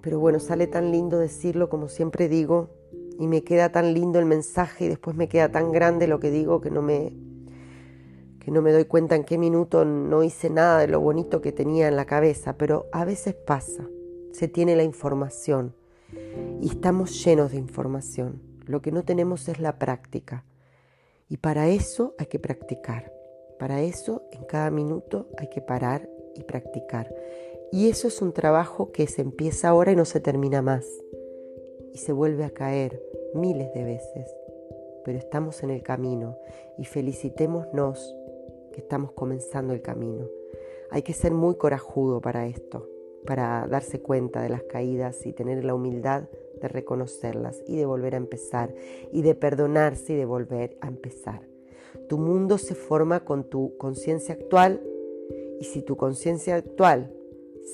Pero 0.00 0.18
bueno, 0.18 0.40
sale 0.40 0.66
tan 0.66 0.90
lindo 0.90 1.18
decirlo 1.18 1.68
como 1.68 1.88
siempre 1.88 2.28
digo, 2.28 2.70
y 3.18 3.28
me 3.28 3.44
queda 3.44 3.70
tan 3.70 3.94
lindo 3.94 4.18
el 4.18 4.24
mensaje 4.24 4.86
y 4.86 4.88
después 4.88 5.14
me 5.14 5.28
queda 5.28 5.50
tan 5.50 5.70
grande 5.70 6.06
lo 6.06 6.18
que 6.18 6.30
digo 6.30 6.60
que 6.60 6.70
no 6.70 6.82
me 6.82 7.12
que 8.42 8.50
no 8.50 8.60
me 8.60 8.72
doy 8.72 8.86
cuenta 8.86 9.14
en 9.14 9.22
qué 9.22 9.38
minuto 9.38 9.84
no 9.84 10.24
hice 10.24 10.50
nada 10.50 10.80
de 10.80 10.88
lo 10.88 10.98
bonito 10.98 11.40
que 11.40 11.52
tenía 11.52 11.86
en 11.86 11.94
la 11.94 12.06
cabeza, 12.06 12.56
pero 12.58 12.86
a 12.90 13.04
veces 13.04 13.34
pasa, 13.34 13.88
se 14.32 14.48
tiene 14.48 14.74
la 14.74 14.82
información 14.82 15.76
y 16.60 16.68
estamos 16.68 17.24
llenos 17.24 17.52
de 17.52 17.58
información. 17.58 18.42
Lo 18.66 18.82
que 18.82 18.90
no 18.90 19.04
tenemos 19.04 19.48
es 19.48 19.60
la 19.60 19.78
práctica. 19.78 20.44
Y 21.28 21.36
para 21.36 21.68
eso 21.68 22.16
hay 22.18 22.26
que 22.26 22.40
practicar. 22.40 23.12
Para 23.60 23.80
eso 23.80 24.24
en 24.32 24.42
cada 24.44 24.70
minuto 24.70 25.28
hay 25.38 25.48
que 25.48 25.60
parar 25.60 26.08
y 26.34 26.42
practicar. 26.42 27.14
Y 27.70 27.90
eso 27.90 28.08
es 28.08 28.20
un 28.22 28.32
trabajo 28.32 28.90
que 28.90 29.06
se 29.06 29.22
empieza 29.22 29.68
ahora 29.68 29.92
y 29.92 29.96
no 29.96 30.04
se 30.04 30.18
termina 30.18 30.62
más. 30.62 30.84
Y 31.94 31.98
se 31.98 32.12
vuelve 32.12 32.44
a 32.44 32.50
caer 32.50 33.00
miles 33.34 33.72
de 33.72 33.84
veces. 33.84 34.34
Pero 35.04 35.18
estamos 35.18 35.62
en 35.62 35.70
el 35.70 35.82
camino 35.82 36.36
y 36.76 36.84
felicitémonos 36.86 38.16
que 38.72 38.80
estamos 38.80 39.12
comenzando 39.12 39.72
el 39.72 39.82
camino. 39.82 40.26
Hay 40.90 41.02
que 41.02 41.12
ser 41.12 41.32
muy 41.32 41.56
corajudo 41.56 42.20
para 42.20 42.46
esto, 42.46 42.88
para 43.26 43.66
darse 43.68 44.00
cuenta 44.00 44.42
de 44.42 44.48
las 44.48 44.62
caídas 44.64 45.24
y 45.26 45.32
tener 45.32 45.64
la 45.64 45.74
humildad 45.74 46.24
de 46.60 46.68
reconocerlas 46.68 47.62
y 47.66 47.76
de 47.76 47.86
volver 47.86 48.14
a 48.14 48.18
empezar 48.18 48.74
y 49.12 49.22
de 49.22 49.34
perdonarse 49.34 50.14
y 50.14 50.16
de 50.16 50.24
volver 50.24 50.76
a 50.80 50.88
empezar. 50.88 51.48
Tu 52.08 52.18
mundo 52.18 52.58
se 52.58 52.74
forma 52.74 53.24
con 53.24 53.44
tu 53.44 53.76
conciencia 53.78 54.34
actual 54.34 54.82
y 55.60 55.64
si 55.64 55.82
tu 55.82 55.96
conciencia 55.96 56.56
actual 56.56 57.12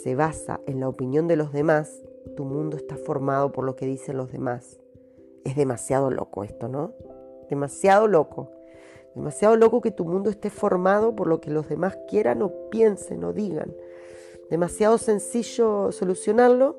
se 0.03 0.15
basa 0.15 0.61
en 0.67 0.81
la 0.81 0.89
opinión 0.89 1.29
de 1.29 1.37
los 1.37 1.53
demás, 1.53 2.03
tu 2.37 2.45
mundo 2.45 2.77
está 2.77 2.97
formado 2.97 3.53
por 3.53 3.65
lo 3.65 3.77
que 3.77 3.87
dicen 3.87 4.17
los 4.17 4.31
demás. 4.31 4.81
Es 5.45 5.57
demasiado 5.57 6.11
loco 6.11 6.45
esto, 6.45 6.69
¿no? 6.69 6.93
Demasiado 7.49 8.07
loco. 8.07 8.51
Demasiado 9.15 9.57
loco 9.57 9.81
que 9.81 9.91
tu 9.91 10.05
mundo 10.05 10.31
esté 10.31 10.51
formado 10.51 11.15
por 11.15 11.27
lo 11.27 11.41
que 11.41 11.51
los 11.51 11.69
demás 11.69 11.99
quieran 12.09 12.43
o 12.43 12.53
piensen 12.71 13.25
o 13.25 13.33
digan. 13.33 13.75
Demasiado 14.51 14.97
sencillo 14.99 15.93
solucionarlo, 15.93 16.77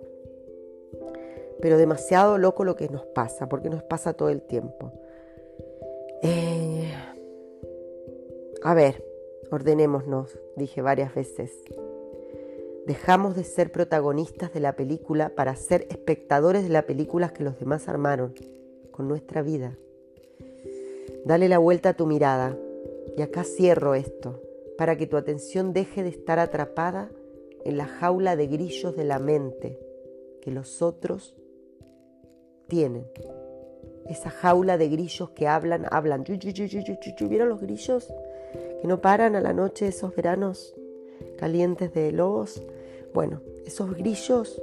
pero 1.62 1.78
demasiado 1.78 2.38
loco 2.38 2.64
lo 2.64 2.76
que 2.76 2.90
nos 2.90 3.06
pasa, 3.08 3.50
porque 3.50 3.70
nos 3.70 3.84
pasa 3.84 4.14
todo 4.14 4.30
el 4.30 4.42
tiempo. 4.42 4.92
Eh, 6.24 6.92
a 8.64 8.74
ver, 8.74 9.04
ordenémonos, 9.52 10.38
dije 10.56 10.82
varias 10.82 11.14
veces. 11.14 11.52
Dejamos 12.86 13.36
de 13.36 13.44
ser 13.44 13.72
protagonistas 13.72 14.52
de 14.54 14.60
la 14.60 14.76
película 14.76 15.30
para 15.36 15.56
ser 15.56 15.86
espectadores 15.90 16.64
de 16.64 16.70
la 16.70 16.88
película 16.88 17.30
que 17.30 17.44
los 17.44 17.60
demás 17.60 17.88
armaron 17.88 18.34
con 18.92 19.08
nuestra 19.08 19.44
vida. 19.44 19.78
Dale 21.26 21.50
la 21.50 21.58
vuelta 21.58 21.90
a 21.90 21.94
tu 21.94 22.06
mirada. 22.06 22.58
Y 23.18 23.22
acá 23.22 23.44
cierro 23.44 23.96
esto, 23.96 24.42
para 24.78 24.98
que 24.98 25.08
tu 25.08 25.18
atención 25.18 25.74
deje 25.74 26.04
de 26.04 26.10
estar 26.10 26.40
atrapada 26.40 27.10
en 27.66 27.78
la 27.78 27.86
jaula 27.86 28.36
de 28.36 28.48
grillos 28.48 28.96
de 28.96 29.04
la 29.04 29.20
mente 29.20 29.80
que 30.42 30.52
los 30.52 30.82
otros 30.82 31.36
tienen. 32.68 33.06
Esa 34.06 34.30
jaula 34.30 34.78
de 34.78 34.88
grillos 34.90 35.32
que 35.32 35.48
hablan, 35.48 35.86
hablan. 35.92 36.24
¿Vieron 36.24 37.50
los 37.50 37.62
grillos 37.62 38.14
que 38.82 38.88
no 38.88 39.02
paran 39.02 39.36
a 39.36 39.42
la 39.42 39.54
noche 39.54 39.88
esos 39.88 40.16
veranos 40.16 40.74
calientes 41.38 41.94
de 41.94 42.12
lobos? 42.12 42.64
Bueno, 43.14 43.42
esos 43.66 43.94
grillos 43.96 44.62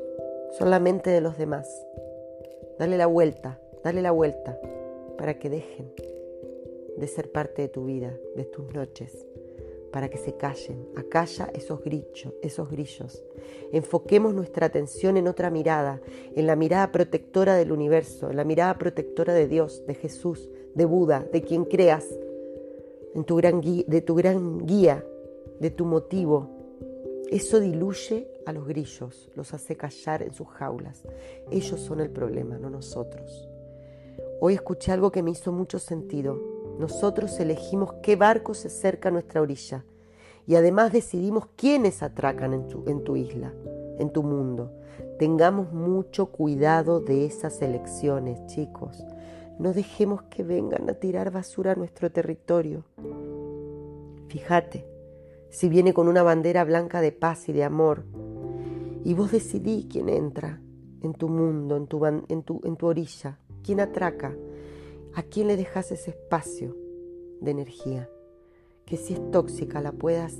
son 0.58 0.70
la 0.70 0.80
mente 0.80 1.10
de 1.10 1.20
los 1.20 1.36
demás. 1.36 1.68
Dale 2.78 2.96
la 2.96 3.06
vuelta, 3.06 3.58
dale 3.84 4.02
la 4.02 4.10
vuelta 4.10 4.58
para 5.18 5.38
que 5.38 5.50
dejen 5.50 5.92
de 6.96 7.06
ser 7.06 7.30
parte 7.32 7.62
de 7.62 7.68
tu 7.68 7.84
vida, 7.84 8.16
de 8.36 8.44
tus 8.44 8.72
noches, 8.72 9.26
para 9.92 10.08
que 10.08 10.18
se 10.18 10.36
callen. 10.36 10.88
Acalla 10.96 11.50
esos 11.54 11.82
grillos, 11.82 12.34
esos 12.42 12.70
grillos. 12.70 13.24
Enfoquemos 13.72 14.34
nuestra 14.34 14.66
atención 14.66 15.16
en 15.16 15.28
otra 15.28 15.50
mirada, 15.50 16.00
en 16.34 16.46
la 16.46 16.56
mirada 16.56 16.92
protectora 16.92 17.56
del 17.56 17.72
universo, 17.72 18.30
en 18.30 18.36
la 18.36 18.44
mirada 18.44 18.76
protectora 18.78 19.34
de 19.34 19.48
Dios, 19.48 19.84
de 19.86 19.94
Jesús, 19.94 20.48
de 20.74 20.84
Buda, 20.84 21.26
de 21.32 21.42
quien 21.42 21.64
creas, 21.64 22.06
en 23.14 23.24
tu 23.24 23.36
gran 23.36 23.60
guía, 23.60 23.84
de 23.86 24.02
tu 24.02 24.14
gran 24.14 24.66
guía, 24.66 25.04
de 25.60 25.70
tu 25.70 25.86
motivo. 25.86 26.50
Eso 27.30 27.60
diluye 27.60 28.28
a 28.44 28.52
los 28.52 28.66
grillos, 28.66 29.30
los 29.34 29.52
hace 29.54 29.76
callar 29.76 30.22
en 30.22 30.34
sus 30.34 30.48
jaulas. 30.48 31.02
Ellos 31.50 31.80
son 31.80 32.00
el 32.00 32.10
problema, 32.10 32.58
no 32.58 32.70
nosotros. 32.70 33.48
Hoy 34.40 34.54
escuché 34.54 34.92
algo 34.92 35.10
que 35.10 35.22
me 35.22 35.30
hizo 35.30 35.50
mucho 35.50 35.78
sentido. 35.78 36.38
Nosotros 36.78 37.38
elegimos 37.40 37.94
qué 38.02 38.16
barco 38.16 38.54
se 38.54 38.68
acerca 38.68 39.08
a 39.08 39.12
nuestra 39.12 39.40
orilla 39.40 39.84
y 40.46 40.54
además 40.56 40.92
decidimos 40.92 41.46
quiénes 41.56 42.02
atracan 42.02 42.52
en 42.52 42.68
tu, 42.68 43.16
isla, 43.16 43.52
en 43.98 44.10
tu 44.10 44.22
mundo. 44.22 44.72
Tengamos 45.18 45.72
mucho 45.72 46.26
cuidado 46.26 47.00
de 47.00 47.24
esas 47.24 47.60
elecciones, 47.62 48.46
chicos. 48.46 49.04
No 49.58 49.72
dejemos 49.72 50.22
que 50.24 50.44
vengan 50.44 50.88
a 50.90 50.94
tirar 50.94 51.30
basura 51.30 51.72
a 51.72 51.76
nuestro 51.76 52.12
territorio. 52.12 52.84
Fíjate, 54.28 54.86
si 55.48 55.68
viene 55.68 55.94
con 55.94 56.08
una 56.08 56.22
bandera 56.22 56.64
blanca 56.64 57.00
de 57.00 57.12
paz 57.12 57.48
y 57.48 57.52
de 57.52 57.64
amor, 57.64 58.04
y 59.02 59.14
vos 59.14 59.32
decidís 59.32 59.86
quién 59.86 60.08
entra 60.08 60.60
en 61.00 61.14
tu 61.14 61.28
mundo, 61.28 61.76
en 61.76 61.86
tu, 61.86 62.04
en 62.64 62.76
tu 62.76 62.86
orilla, 62.86 63.38
quién 63.62 63.80
atraca, 63.80 64.36
¿A 65.16 65.22
quién 65.22 65.46
le 65.46 65.56
dejas 65.56 65.90
ese 65.92 66.10
espacio 66.10 66.76
de 67.40 67.50
energía? 67.50 68.06
Que 68.84 68.98
si 68.98 69.14
es 69.14 69.30
tóxica 69.30 69.80
la 69.80 69.92
puedas 69.92 70.36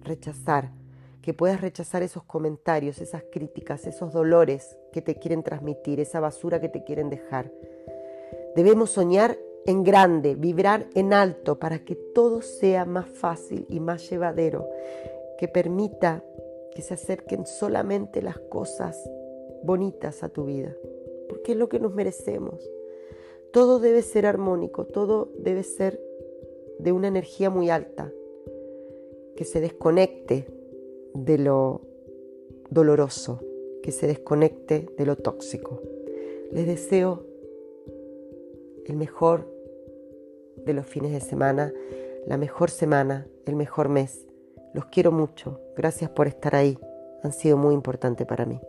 rechazar, 0.00 0.72
que 1.20 1.34
puedas 1.34 1.60
rechazar 1.60 2.02
esos 2.02 2.22
comentarios, 2.22 3.02
esas 3.02 3.22
críticas, 3.30 3.86
esos 3.86 4.14
dolores 4.14 4.78
que 4.92 5.02
te 5.02 5.16
quieren 5.16 5.42
transmitir, 5.42 6.00
esa 6.00 6.20
basura 6.20 6.58
que 6.58 6.70
te 6.70 6.84
quieren 6.84 7.10
dejar. 7.10 7.52
Debemos 8.56 8.92
soñar 8.92 9.36
en 9.66 9.84
grande, 9.84 10.36
vibrar 10.36 10.86
en 10.94 11.12
alto 11.12 11.58
para 11.58 11.84
que 11.84 11.96
todo 11.96 12.40
sea 12.40 12.86
más 12.86 13.10
fácil 13.10 13.66
y 13.68 13.78
más 13.78 14.08
llevadero, 14.08 14.70
que 15.36 15.48
permita 15.48 16.24
que 16.74 16.80
se 16.80 16.94
acerquen 16.94 17.44
solamente 17.44 18.22
las 18.22 18.38
cosas 18.38 18.98
bonitas 19.62 20.22
a 20.22 20.30
tu 20.30 20.46
vida, 20.46 20.74
porque 21.28 21.52
es 21.52 21.58
lo 21.58 21.68
que 21.68 21.78
nos 21.78 21.92
merecemos. 21.92 22.58
Todo 23.52 23.80
debe 23.80 24.02
ser 24.02 24.26
armónico, 24.26 24.84
todo 24.84 25.32
debe 25.38 25.62
ser 25.62 26.00
de 26.78 26.92
una 26.92 27.08
energía 27.08 27.50
muy 27.50 27.68
alta, 27.68 28.12
que 29.36 29.44
se 29.44 29.60
desconecte 29.60 30.46
de 31.14 31.38
lo 31.38 31.82
doloroso, 32.70 33.40
que 33.82 33.92
se 33.92 34.06
desconecte 34.06 34.88
de 34.96 35.06
lo 35.06 35.16
tóxico. 35.16 35.80
Les 36.52 36.66
deseo 36.66 37.24
el 38.86 38.96
mejor 38.96 39.46
de 40.64 40.72
los 40.72 40.86
fines 40.86 41.12
de 41.12 41.20
semana, 41.20 41.72
la 42.26 42.36
mejor 42.36 42.70
semana, 42.70 43.26
el 43.46 43.56
mejor 43.56 43.88
mes. 43.88 44.26
Los 44.74 44.86
quiero 44.86 45.10
mucho. 45.10 45.60
Gracias 45.76 46.10
por 46.10 46.26
estar 46.26 46.54
ahí. 46.54 46.78
Han 47.22 47.32
sido 47.32 47.56
muy 47.56 47.74
importantes 47.74 48.26
para 48.26 48.46
mí. 48.46 48.60